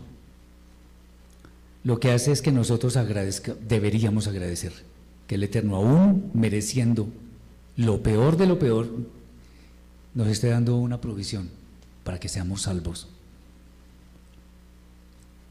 [1.88, 4.74] lo que hace es que nosotros agradezca, deberíamos agradecer
[5.26, 7.08] que el Eterno, aún mereciendo
[7.78, 8.90] lo peor de lo peor,
[10.14, 11.50] nos esté dando una provisión
[12.04, 13.08] para que seamos salvos.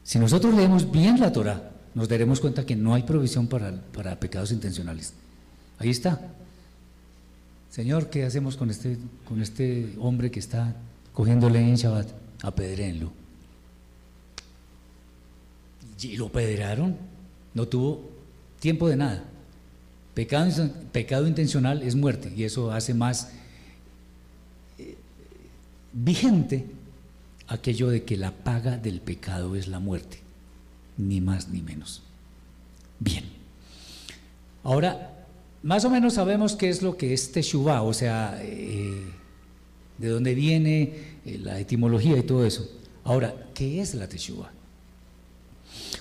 [0.03, 4.19] Si nosotros leemos bien la Torah, nos daremos cuenta que no hay provisión para, para
[4.19, 5.13] pecados intencionales.
[5.79, 6.21] Ahí está.
[7.77, 10.75] Señor, ¿qué hacemos con este, con este hombre que está
[11.13, 12.07] cogiéndole en Shabbat?
[12.41, 13.13] Apedréenlo
[16.01, 16.97] y lo pedrearon,
[17.53, 18.09] no tuvo
[18.59, 19.23] tiempo de nada.
[20.15, 23.31] Pecado, pecado intencional es muerte y eso hace más
[24.79, 24.97] eh,
[25.93, 26.65] vigente
[27.47, 30.19] aquello de que la paga del pecado es la muerte,
[30.97, 32.01] ni más ni menos.
[32.99, 33.25] Bien,
[34.63, 35.13] ahora
[35.63, 39.03] más o menos sabemos qué es lo que es Teshuvah, o sea, eh,
[39.97, 40.81] de dónde viene,
[41.25, 42.69] eh, la etimología y todo eso.
[43.03, 44.51] Ahora, ¿qué es la Teshuvah?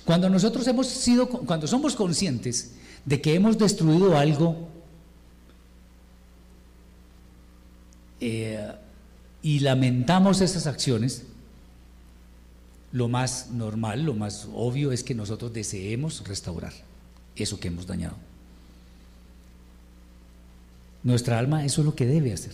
[0.04, 4.68] Cuando nosotros hemos sido, cuando somos conscientes de que hemos destruido algo
[8.20, 8.72] eh,
[9.42, 11.24] y lamentamos esas acciones,
[12.92, 16.72] lo más normal, lo más obvio es que nosotros deseemos restaurar
[17.34, 18.16] eso que hemos dañado.
[21.06, 22.52] Nuestra alma eso es lo que debe hacer.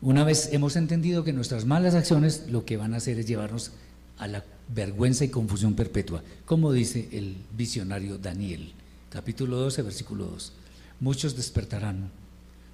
[0.00, 3.70] Una vez hemos entendido que nuestras malas acciones lo que van a hacer es llevarnos
[4.18, 8.72] a la vergüenza y confusión perpetua, como dice el visionario Daniel,
[9.10, 10.52] capítulo 12, versículo 2.
[10.98, 12.10] Muchos despertarán,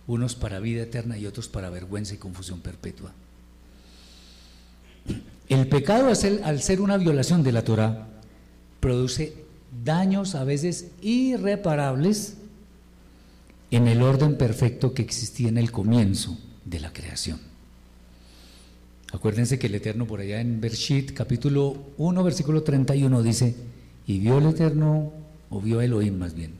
[0.07, 3.13] unos para vida eterna y otros para vergüenza y confusión perpetua.
[5.51, 8.09] El pecado, al ser una violación de la Torah,
[8.81, 9.35] produce
[9.85, 12.39] daños a veces irreparables
[13.71, 17.41] en el orden perfecto que existía en el comienzo de la creación.
[19.13, 23.55] Acuérdense que el Eterno por allá en Bershit, capítulo 1, versículo 31, dice,
[24.07, 25.13] y vio el Eterno,
[25.51, 26.53] o vio Elohim más bien,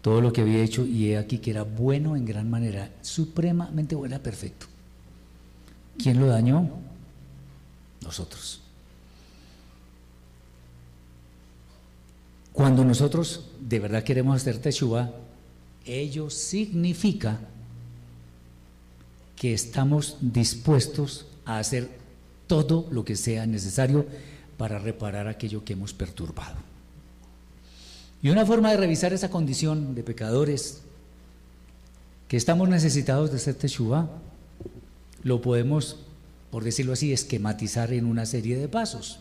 [0.00, 3.96] todo lo que había hecho, y he aquí que era bueno en gran manera, supremamente
[3.96, 4.66] bueno, perfecto.
[5.96, 6.70] ¿Quién lo dañó?
[8.02, 8.60] Nosotros.
[12.52, 15.10] Cuando nosotros de verdad queremos hacer Teshuvah,
[15.88, 17.40] ello significa
[19.36, 21.88] que estamos dispuestos a hacer
[22.46, 24.06] todo lo que sea necesario
[24.56, 26.56] para reparar aquello que hemos perturbado.
[28.20, 30.82] Y una forma de revisar esa condición de pecadores
[32.26, 34.10] que estamos necesitados de hacer teshuva,
[35.22, 35.96] lo podemos,
[36.50, 39.20] por decirlo así, esquematizar en una serie de pasos.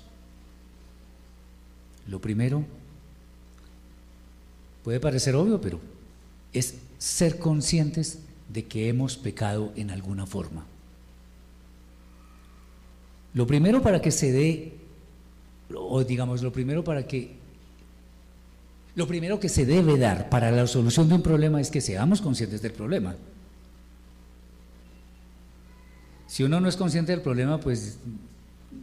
[2.08, 2.66] Lo primero,
[4.84, 5.80] puede parecer obvio, pero
[6.54, 8.20] es ser conscientes
[8.50, 10.66] de que hemos pecado en alguna forma.
[13.34, 14.74] Lo primero para que se dé,
[15.74, 17.36] o digamos, lo primero para que,
[18.96, 22.22] lo primero que se debe dar para la solución de un problema es que seamos
[22.22, 23.16] conscientes del problema.
[26.26, 28.00] Si uno no es consciente del problema, pues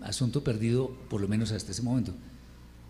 [0.02, 2.12] asunto perdido por lo menos hasta ese momento.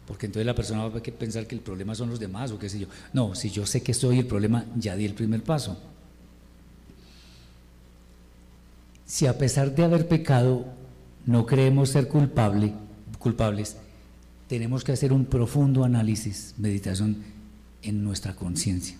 [0.07, 2.69] Porque entonces la persona va a pensar que el problema son los demás o qué
[2.69, 2.89] sé yo.
[3.13, 5.79] No, si yo sé que soy el problema, ya di el primer paso.
[9.15, 10.65] si a pesar de haber pecado
[11.27, 12.73] no creemos ser culpable,
[13.19, 13.77] culpables,
[14.49, 17.23] tenemos que hacer un profundo análisis, meditación
[17.83, 18.97] en nuestra conciencia.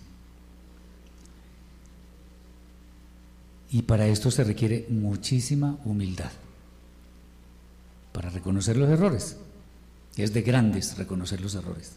[3.69, 6.31] Y para esto se requiere muchísima humildad,
[8.13, 9.37] para reconocer los errores.
[10.17, 11.93] Es de grandes reconocer los errores.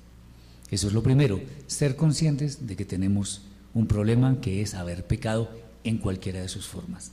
[0.70, 3.42] Eso es lo primero, ser conscientes de que tenemos
[3.74, 5.50] un problema que es haber pecado
[5.84, 7.12] en cualquiera de sus formas.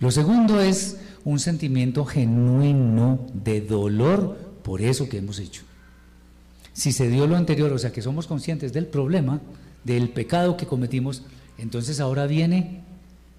[0.00, 5.62] Lo segundo es un sentimiento genuino de dolor por eso que hemos hecho.
[6.72, 9.40] Si se dio lo anterior, o sea que somos conscientes del problema,
[9.84, 11.22] del pecado que cometimos,
[11.56, 12.82] entonces ahora viene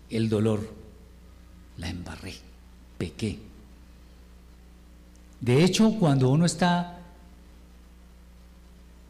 [0.10, 0.74] el dolor.
[1.78, 2.34] La embarré,
[2.98, 3.40] pequé.
[5.42, 7.00] De hecho, cuando uno está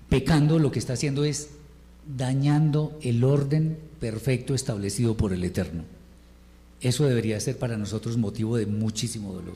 [0.10, 1.50] pecando, lo que está haciendo es
[2.06, 5.84] dañando el orden perfecto establecido por el Eterno.
[6.80, 9.56] Eso debería ser para nosotros motivo de muchísimo dolor.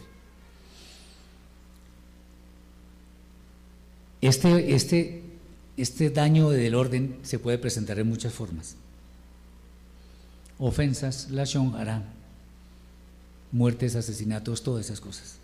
[4.22, 5.24] Este, este,
[5.78, 8.76] este daño del orden se puede presentar en muchas formas.
[10.60, 11.44] Ofensas, la
[11.78, 12.04] hará,
[13.52, 15.41] muertes, asesinatos, todas esas cosas.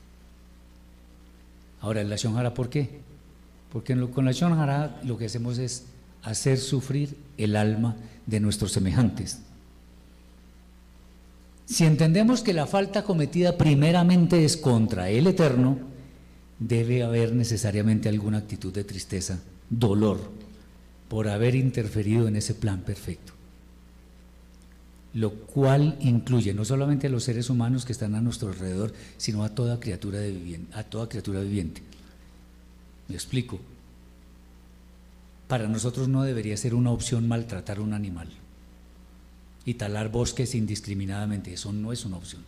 [1.81, 3.01] Ahora, la hará, ¿por qué?
[3.71, 5.85] Porque con la hará lo que hacemos es
[6.23, 9.39] hacer sufrir el alma de nuestros semejantes.
[11.65, 15.77] Si entendemos que la falta cometida primeramente es contra el Eterno,
[16.59, 20.19] debe haber necesariamente alguna actitud de tristeza, dolor,
[21.09, 23.36] por haber interferido en ese plan perfecto.
[25.17, 29.43] Lo cual incluye no solamente a los seres humanos que están a nuestro alrededor, sino
[29.43, 31.81] a toda criatura, viviente, a toda criatura viviente.
[33.07, 33.59] Me explico.
[35.47, 38.27] Para nosotros no debería ser una opción maltratar a un animal
[39.65, 41.51] y talar bosques indiscriminadamente.
[41.51, 42.43] Eso no es una opción.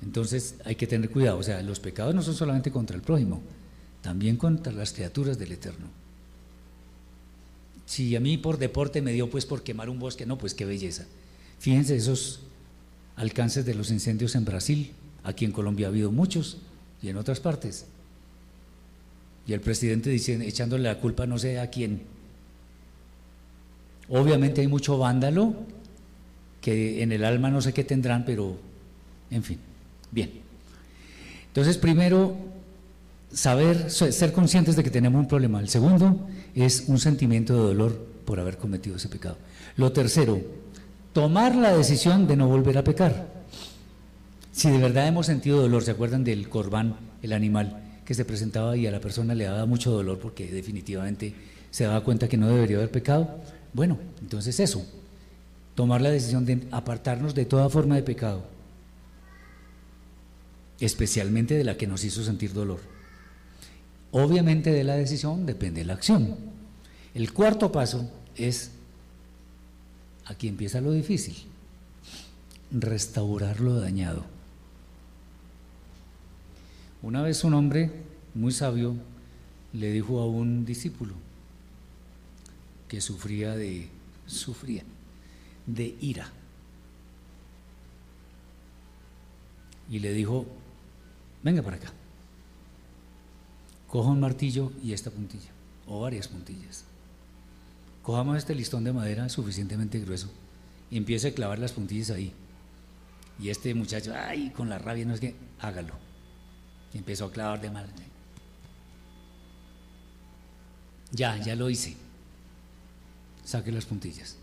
[0.00, 3.42] Entonces hay que tener cuidado, o sea, los pecados no son solamente contra el prójimo,
[4.00, 5.99] también contra las criaturas del Eterno.
[7.90, 10.64] Si a mí por deporte me dio pues por quemar un bosque, no, pues qué
[10.64, 11.06] belleza.
[11.58, 12.38] Fíjense esos
[13.16, 14.92] alcances de los incendios en Brasil,
[15.24, 16.58] aquí en Colombia ha habido muchos
[17.02, 17.86] y en otras partes.
[19.44, 22.02] Y el presidente dice, echándole la culpa no sé a quién.
[24.08, 25.56] Obviamente hay mucho vándalo,
[26.60, 28.56] que en el alma no sé qué tendrán, pero
[29.32, 29.58] en fin.
[30.12, 30.30] Bien.
[31.48, 32.36] Entonces, primero,
[33.32, 35.58] saber, ser conscientes de que tenemos un problema.
[35.58, 39.36] El segundo es un sentimiento de dolor por haber cometido ese pecado.
[39.76, 40.40] Lo tercero,
[41.12, 43.28] tomar la decisión de no volver a pecar.
[44.52, 48.76] Si de verdad hemos sentido dolor, ¿se acuerdan del corbán, el animal que se presentaba
[48.76, 51.34] y a la persona le daba mucho dolor porque definitivamente
[51.70, 53.38] se daba cuenta que no debería haber pecado?
[53.72, 54.84] Bueno, entonces eso,
[55.74, 58.42] tomar la decisión de apartarnos de toda forma de pecado
[60.80, 62.80] especialmente de la que nos hizo sentir dolor.
[64.12, 66.36] Obviamente de la decisión depende la acción.
[67.14, 68.72] El cuarto paso es,
[70.24, 71.36] aquí empieza lo difícil,
[72.70, 74.24] restaurar lo dañado.
[77.02, 77.90] Una vez un hombre
[78.34, 78.94] muy sabio
[79.72, 81.14] le dijo a un discípulo
[82.88, 83.88] que sufría de
[84.26, 84.84] sufría
[85.66, 86.28] de ira.
[89.90, 90.46] Y le dijo,
[91.42, 91.92] venga para acá.
[93.90, 95.50] Coja un martillo y esta puntilla,
[95.88, 96.84] o varias puntillas.
[98.04, 100.28] Cojamos este listón de madera suficientemente grueso
[100.92, 102.32] y empiece a clavar las puntillas ahí.
[103.40, 105.94] Y este muchacho, ay, con la rabia, no es que, hágalo.
[106.94, 107.88] Y empezó a clavar de mal.
[111.10, 111.96] Ya, ya lo hice.
[113.44, 114.36] Saque las puntillas.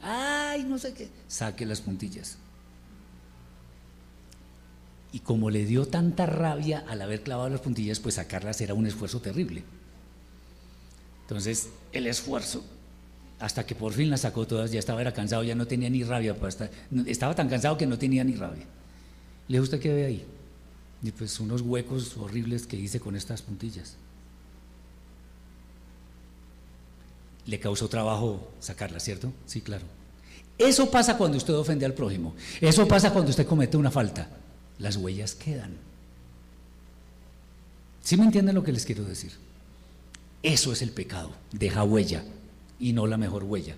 [0.00, 1.10] Ay, no sé qué.
[1.26, 2.38] Saque las puntillas.
[5.12, 8.86] Y como le dio tanta rabia al haber clavado las puntillas, pues sacarlas era un
[8.86, 9.64] esfuerzo terrible.
[11.22, 12.62] Entonces, el esfuerzo,
[13.38, 16.02] hasta que por fin las sacó todas, ya estaba era cansado, ya no tenía ni
[16.02, 16.70] rabia para estar,
[17.06, 18.64] estaba tan cansado que no tenía ni rabia.
[19.46, 20.26] ¿Le gusta que ve ahí?
[21.02, 23.96] Y pues unos huecos horribles que hice con estas puntillas.
[27.46, 29.32] Le causó trabajo sacarlas, ¿cierto?
[29.46, 29.86] Sí, claro.
[30.58, 32.34] Eso pasa cuando usted ofende al prójimo.
[32.60, 34.28] Eso pasa cuando usted comete una falta
[34.78, 35.76] las huellas quedan.
[38.02, 39.32] ¿Sí me entienden lo que les quiero decir?
[40.42, 42.24] Eso es el pecado, deja huella
[42.78, 43.76] y no la mejor huella.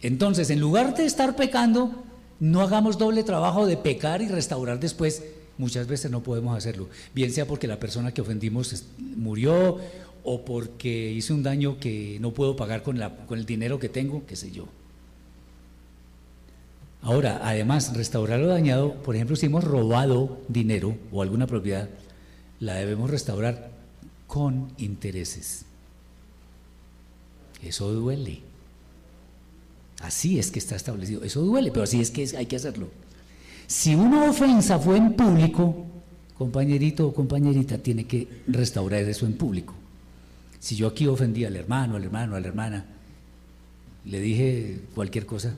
[0.00, 2.04] Entonces, en lugar de estar pecando,
[2.40, 5.24] no hagamos doble trabajo de pecar y restaurar después.
[5.58, 8.84] Muchas veces no podemos hacerlo, bien sea porque la persona que ofendimos
[9.16, 9.78] murió
[10.22, 14.24] o porque hice un daño que no puedo pagar con, con el dinero que tengo,
[14.24, 14.68] qué sé yo.
[17.02, 21.88] Ahora, además, restaurar lo dañado, por ejemplo, si hemos robado dinero o alguna propiedad,
[22.60, 23.70] la debemos restaurar
[24.26, 25.64] con intereses.
[27.62, 28.40] Eso duele.
[30.00, 31.22] Así es que está establecido.
[31.24, 32.88] Eso duele, pero así es que hay que hacerlo.
[33.66, 35.86] Si una ofensa fue en público,
[36.36, 39.74] compañerito o compañerita tiene que restaurar eso en público.
[40.60, 42.86] Si yo aquí ofendí al hermano, al hermano, a la hermana,
[44.04, 45.54] le dije cualquier cosa,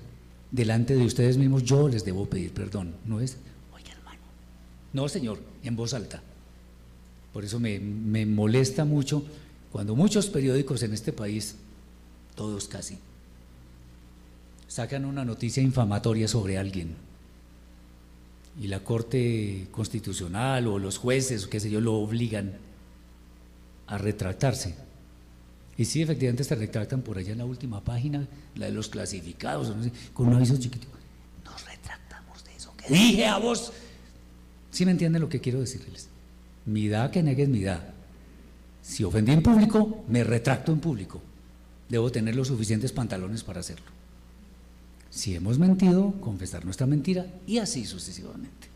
[0.50, 2.94] delante de ustedes mismos yo les debo pedir perdón.
[3.06, 3.36] No es,
[3.74, 4.22] oye hermano.
[4.92, 6.22] No, señor, en voz alta.
[7.32, 9.24] Por eso me, me molesta mucho
[9.70, 11.56] cuando muchos periódicos en este país,
[12.34, 12.98] todos casi,
[14.66, 16.96] sacan una noticia infamatoria sobre alguien
[18.60, 22.58] y la Corte Constitucional o los jueces, qué sé yo, lo obligan
[23.86, 24.74] a retractarse.
[25.80, 29.72] Y sí, efectivamente se retractan por allá en la última página, la de los clasificados,
[30.12, 30.86] con un aviso chiquito.
[31.42, 32.74] Nos retractamos de eso.
[32.76, 33.72] ¿Qué dije a vos?
[34.70, 36.08] ¿Sí me entienden lo que quiero decirles?
[36.66, 37.94] Mi da que negues mi da.
[38.82, 41.22] Si ofendí en público, me retracto en público.
[41.88, 43.86] Debo tener los suficientes pantalones para hacerlo.
[45.08, 48.68] Si hemos mentido, confesar nuestra mentira y así sucesivamente.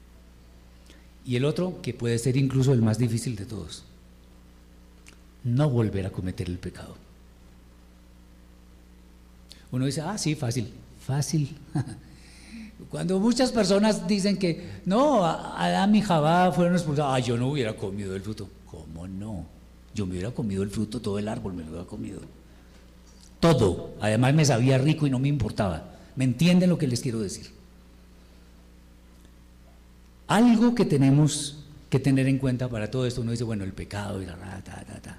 [1.27, 3.85] Y el otro, que puede ser incluso el más difícil de todos,
[5.45, 6.97] no volver a cometer el pecado.
[9.71, 10.73] Uno dice, ah, sí, fácil,
[11.05, 11.57] fácil.
[12.91, 17.77] Cuando muchas personas dicen que, no, Adán y Jabá fueron expulsados, ah, yo no hubiera
[17.77, 18.49] comido el fruto.
[18.71, 19.47] ¿Cómo no?
[19.95, 22.21] Yo me hubiera comido el fruto, todo el árbol me lo hubiera comido.
[23.41, 23.95] Todo.
[24.01, 25.91] Además me sabía rico y no me importaba.
[26.17, 27.51] ¿Me entienden lo que les quiero decir?
[30.27, 34.23] Algo que tenemos que tener en cuenta para todo esto, uno dice, bueno, el pecado
[34.23, 35.19] y la ta, ta, ta,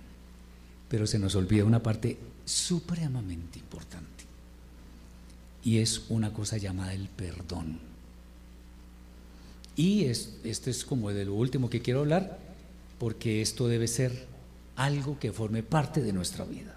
[0.89, 4.15] pero se nos olvida una parte supremamente importante
[5.65, 7.79] y es una cosa llamada el perdón.
[9.75, 12.37] Y es, esto es como de lo último que quiero hablar,
[12.99, 14.27] porque esto debe ser
[14.75, 16.75] algo que forme parte de nuestra vida.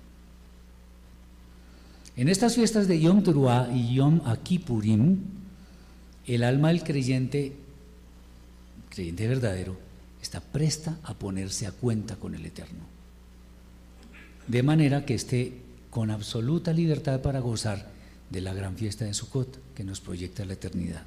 [2.16, 5.18] En estas fiestas de Yom Teruah y Yom Akipurim,
[6.26, 7.54] el alma del creyente,
[8.88, 9.76] creyente verdadero,
[10.20, 12.97] está presta a ponerse a cuenta con el Eterno.
[14.48, 15.60] De manera que esté
[15.90, 17.90] con absoluta libertad para gozar
[18.30, 21.02] de la gran fiesta de Sukkot que nos proyecta la eternidad.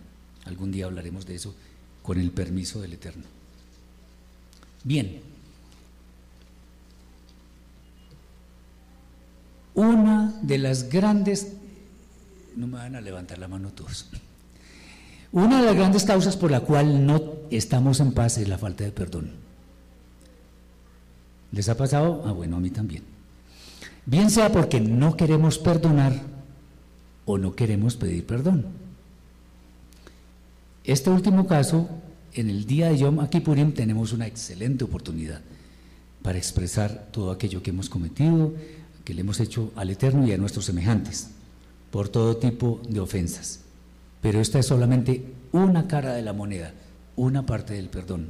[0.46, 1.54] Algún día hablaremos de eso
[2.02, 3.26] con el permiso del Eterno.
[4.84, 5.22] Bien,
[9.74, 11.54] Una de las grandes,
[12.56, 14.08] no me van a levantar la mano todos,
[15.32, 18.84] una de las grandes causas por la cual no estamos en paz es la falta
[18.84, 19.32] de perdón.
[21.54, 22.24] ¿Les ha pasado?
[22.26, 23.04] Ah, bueno, a mí también.
[24.06, 26.22] Bien sea porque no queremos perdonar
[27.26, 28.66] o no queremos pedir perdón.
[30.84, 31.88] Este último caso,
[32.34, 35.42] en el día de Yom Kippurim tenemos una excelente oportunidad
[36.24, 38.54] para expresar todo aquello que hemos cometido,
[39.06, 41.30] que le hemos hecho al Eterno y a nuestros semejantes
[41.92, 43.60] por todo tipo de ofensas.
[44.22, 46.74] Pero esta es solamente una cara de la moneda,
[47.16, 48.30] una parte del perdón.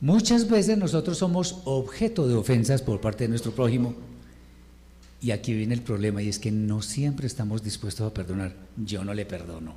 [0.00, 3.94] Muchas veces nosotros somos objeto de ofensas por parte de nuestro prójimo
[5.20, 8.54] y aquí viene el problema y es que no siempre estamos dispuestos a perdonar.
[8.76, 9.74] Yo no le perdono.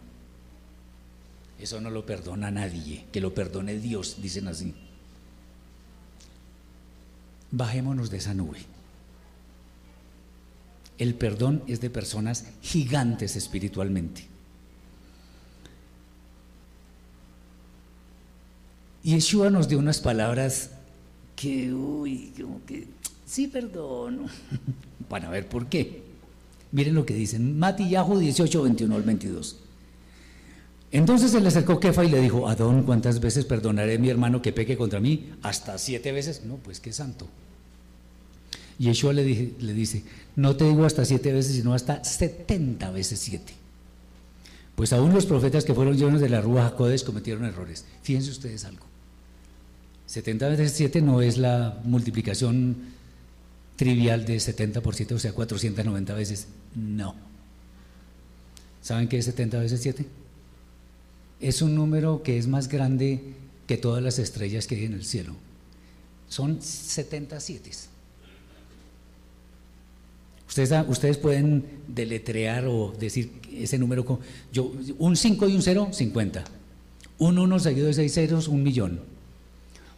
[1.59, 4.73] Eso no lo perdona nadie, que lo perdone Dios, dicen así.
[7.51, 8.59] Bajémonos de esa nube.
[10.97, 14.27] El perdón es de personas gigantes espiritualmente.
[19.03, 20.71] Yeshua nos dio unas palabras
[21.35, 22.87] que, uy, como que,
[23.29, 24.25] sí, perdono.
[25.09, 26.03] Para ver por qué.
[26.71, 29.57] Miren lo que dicen, Matillahu 18, 21 al 22.
[30.91, 34.41] Entonces se le acercó Kefa y le dijo, Adón, ¿cuántas veces perdonaré a mi hermano
[34.41, 35.31] que peque contra mí?
[35.41, 36.43] ¿Hasta siete veces?
[36.45, 37.27] No, pues qué santo.
[38.79, 39.23] Yeshua le,
[39.59, 40.03] le dice,
[40.35, 43.53] no te digo hasta siete veces, sino hasta setenta veces siete.
[44.75, 47.85] Pues aún los profetas que fueron llenos de la Rúa Jacodes cometieron errores.
[48.01, 48.85] Fíjense ustedes algo.
[50.09, 52.77] 70 veces 7 no es la multiplicación
[53.79, 56.47] trivial de 70 por 7, o sea, 490 veces.
[56.75, 57.15] No.
[58.81, 60.05] ¿Saben qué es 70 veces 7?
[61.39, 63.21] Es un número que es más grande
[63.67, 65.33] que todas las estrellas que hay en el cielo.
[66.27, 67.71] Son 77.
[70.45, 74.19] Ustedes, ustedes pueden deletrear o decir ese número, con,
[74.51, 76.43] yo, un 5 y un 0, 50.
[77.19, 78.99] Un 1 seguido de 6 ceros, un millón.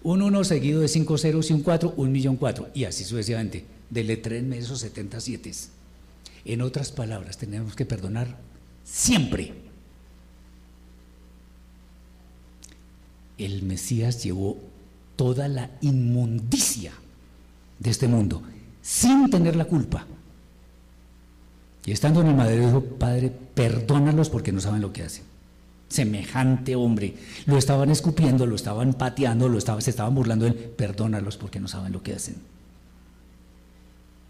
[0.04, 2.70] Un 1 seguido de 5 ceros y un 4, un millón 4.
[2.74, 3.66] Y así sucesivamente.
[3.90, 5.52] Deletreenme esos 77.
[6.46, 8.38] En otras palabras, tenemos que perdonar
[8.84, 9.54] siempre.
[13.38, 14.58] El Mesías llevó
[15.16, 16.94] toda la inmundicia
[17.80, 18.42] de este mundo,
[18.82, 20.06] sin tener la culpa.
[21.86, 25.31] Y estando en el madero dijo, Padre, perdónalos porque no saben lo que hacen.
[25.92, 27.16] Semejante hombre,
[27.46, 31.60] lo estaban escupiendo, lo estaban pateando, lo estaba, se estaban burlando de él, perdónalos porque
[31.60, 32.38] no saben lo que hacen.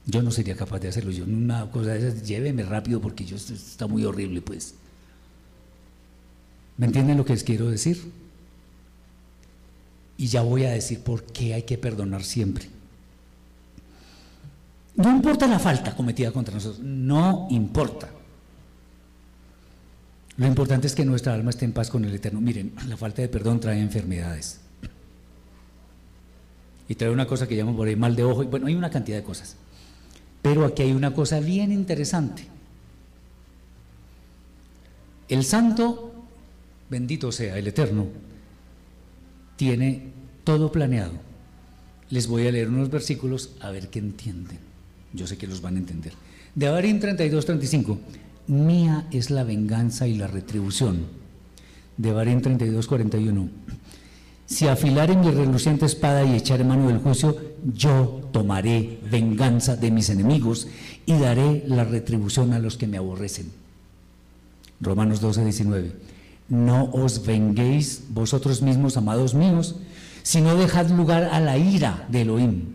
[0.08, 3.36] Yo no sería capaz de hacerlo, yo una cosa de esas, lléveme rápido porque yo
[3.36, 4.74] está muy horrible, pues.
[6.78, 8.12] ¿Me entienden lo que les quiero decir?
[10.18, 12.68] Y ya voy a decir por qué hay que perdonar siempre.
[14.96, 18.10] No importa la falta cometida contra nosotros, no importa.
[20.38, 22.42] Lo importante es que nuestra alma esté en paz con el Eterno.
[22.42, 24.60] Miren, la falta de perdón trae enfermedades.
[26.88, 28.44] Y trae una cosa que llaman por ahí mal de ojo.
[28.46, 29.56] Bueno, hay una cantidad de cosas.
[30.42, 32.44] Pero aquí hay una cosa bien interesante.
[35.30, 36.14] El santo,
[36.90, 38.08] bendito sea el Eterno,
[39.56, 40.12] tiene
[40.44, 41.14] todo planeado.
[42.10, 44.60] Les voy a leer unos versículos a ver qué entienden.
[45.14, 46.14] Yo sé que los van a entender.
[46.56, 48.00] De Abarín 32, 35.
[48.48, 51.06] Mía es la venganza y la retribución.
[51.98, 53.50] De Barín 32, 41.
[54.46, 57.38] Si afilare mi reluciente espada y echaré mano del juicio,
[57.74, 60.68] yo tomaré venganza de mis enemigos
[61.06, 63.52] y daré la retribución a los que me aborrecen.
[64.82, 65.92] Romanos 12, 19.
[66.50, 69.76] No os venguéis vosotros mismos, amados míos,
[70.24, 72.74] sino dejad lugar a la ira de Elohim,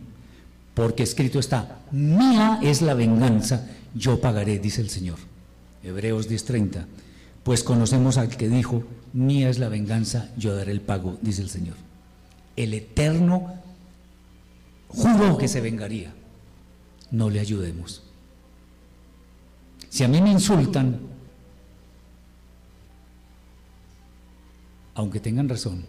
[0.72, 5.18] porque escrito está, mía es la venganza, yo pagaré, dice el Señor.
[5.86, 6.84] Hebreos 10:30,
[7.42, 11.48] pues conocemos al que dijo, mía es la venganza, yo daré el pago, dice el
[11.48, 11.76] Señor.
[12.56, 13.54] El Eterno
[14.88, 16.12] juró que se vengaría.
[17.10, 18.02] No le ayudemos.
[19.88, 20.98] Si a mí me insultan,
[24.94, 25.84] aunque tengan razón,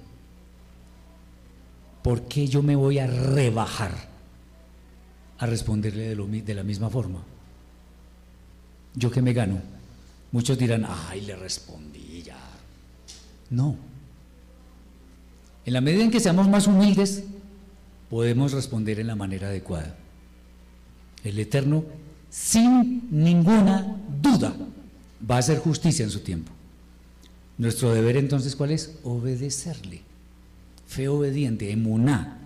[2.03, 3.91] ¿por qué yo me voy a rebajar
[5.39, 7.23] a responderle de, la misma forma?
[8.93, 9.76] ¿Yo qué me gano?
[10.37, 12.37] Muchos dirán, ay, le respondí ya.
[13.49, 13.75] No.
[15.65, 17.23] En la medida en que seamos más humildes,
[18.07, 19.95] podemos responder en la manera adecuada.
[21.23, 21.83] El Eterno,
[22.29, 24.55] sin ninguna duda,
[25.27, 26.51] va a hacer justicia en su tiempo.
[27.57, 28.93] Nuestro deber entonces, ¿cuál es?
[29.03, 30.01] Obedecerle.
[30.87, 32.37] Fe obediente, emuná.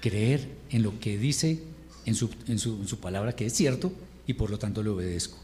[0.00, 1.64] Creer en lo que dice
[2.06, 3.92] en su, en su- en su palabra que es cierto
[4.24, 5.41] y por lo tanto le obedezco.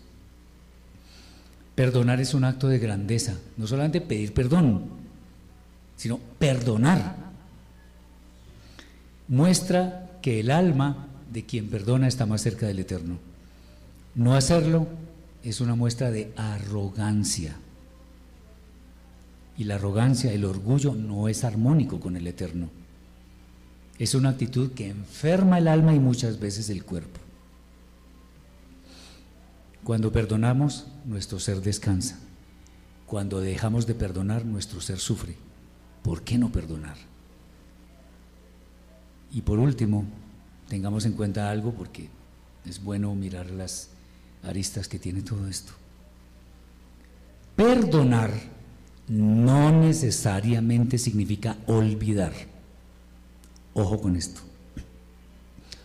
[1.79, 4.83] Perdonar es un acto de grandeza, no solamente pedir perdón,
[5.97, 7.15] sino perdonar.
[9.29, 13.19] Muestra que el alma de quien perdona está más cerca del Eterno.
[14.17, 14.89] No hacerlo
[15.45, 17.55] es una muestra de arrogancia.
[19.57, 22.71] Y la arrogancia, el orgullo no es armónico con el Eterno.
[24.01, 27.28] Es una actitud que enferma el alma y muchas veces el cuerpo.
[29.89, 32.19] Cuando perdonamos, nuestro ser descansa.
[33.07, 35.35] Cuando dejamos de perdonar, nuestro ser sufre.
[36.03, 36.99] ¿Por qué no perdonar?
[39.33, 40.05] Y por último,
[40.69, 42.11] tengamos en cuenta algo porque
[42.67, 43.89] es bueno mirar las
[44.43, 45.73] aristas que tiene todo esto.
[47.57, 48.31] Perdonar
[49.09, 52.35] no necesariamente significa olvidar.
[53.73, 54.43] Ojo con esto.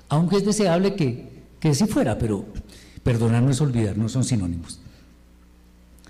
[0.10, 2.46] Aunque es deseable que, que fuera, pero
[3.04, 4.80] perdonar no es olvidar, no son sinónimos.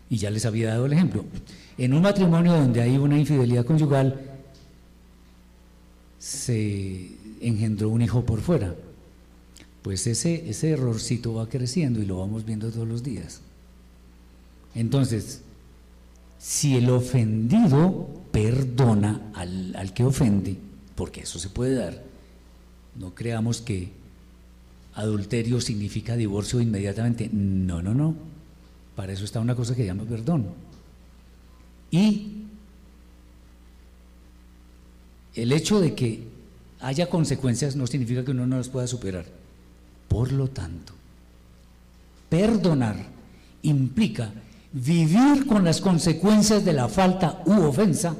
[0.09, 1.25] Y ya les había dado el ejemplo.
[1.77, 4.21] En un matrimonio donde hay una infidelidad conyugal,
[6.19, 7.09] se
[7.41, 8.75] engendró un hijo por fuera.
[9.81, 13.41] Pues ese, ese errorcito va creciendo y lo vamos viendo todos los días.
[14.75, 15.41] Entonces,
[16.37, 20.57] si el ofendido perdona al, al que ofende,
[20.95, 22.03] porque eso se puede dar,
[22.95, 23.91] no creamos que
[24.95, 27.29] adulterio significa divorcio inmediatamente.
[27.31, 28.15] No, no, no.
[28.95, 30.47] Para eso está una cosa que llama perdón.
[31.91, 32.43] Y
[35.35, 36.23] el hecho de que
[36.79, 39.25] haya consecuencias no significa que uno no las pueda superar.
[40.07, 40.93] Por lo tanto,
[42.29, 42.97] perdonar
[43.63, 44.31] implica
[44.73, 48.15] vivir con las consecuencias de la falta u ofensa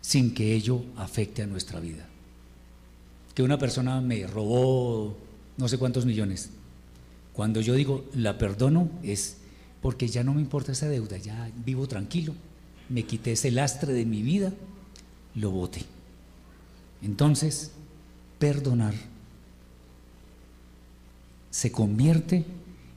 [0.00, 2.06] sin que ello afecte a nuestra vida.
[3.34, 5.16] Que una persona me robó
[5.56, 6.50] no sé cuántos millones.
[7.32, 9.38] Cuando yo digo la perdono es
[9.82, 12.34] porque ya no me importa esa deuda, ya vivo tranquilo,
[12.88, 14.52] me quité ese lastre de mi vida,
[15.34, 15.84] lo boté.
[17.02, 17.72] Entonces,
[18.38, 18.94] perdonar
[21.50, 22.44] se convierte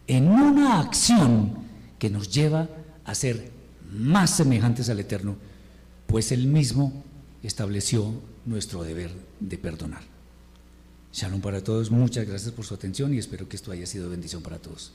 [0.07, 1.53] en una acción
[1.97, 2.67] que nos lleva
[3.05, 3.51] a ser
[3.91, 5.35] más semejantes al Eterno,
[6.07, 7.03] pues Él mismo
[7.43, 8.13] estableció
[8.45, 10.18] nuestro deber de perdonar.
[11.11, 14.43] Shalom para todos, muchas gracias por su atención y espero que esto haya sido bendición
[14.43, 14.91] para todos.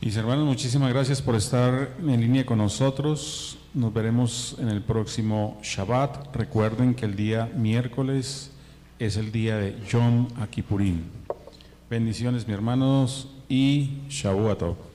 [0.00, 3.58] Mis hermanos, muchísimas gracias por estar en línea con nosotros.
[3.74, 6.34] Nos veremos en el próximo Shabbat.
[6.36, 8.50] Recuerden que el día miércoles
[8.98, 11.02] es el día de Yom Kippurim.
[11.90, 14.87] Bendiciones, mis hermanos, y Shavuot.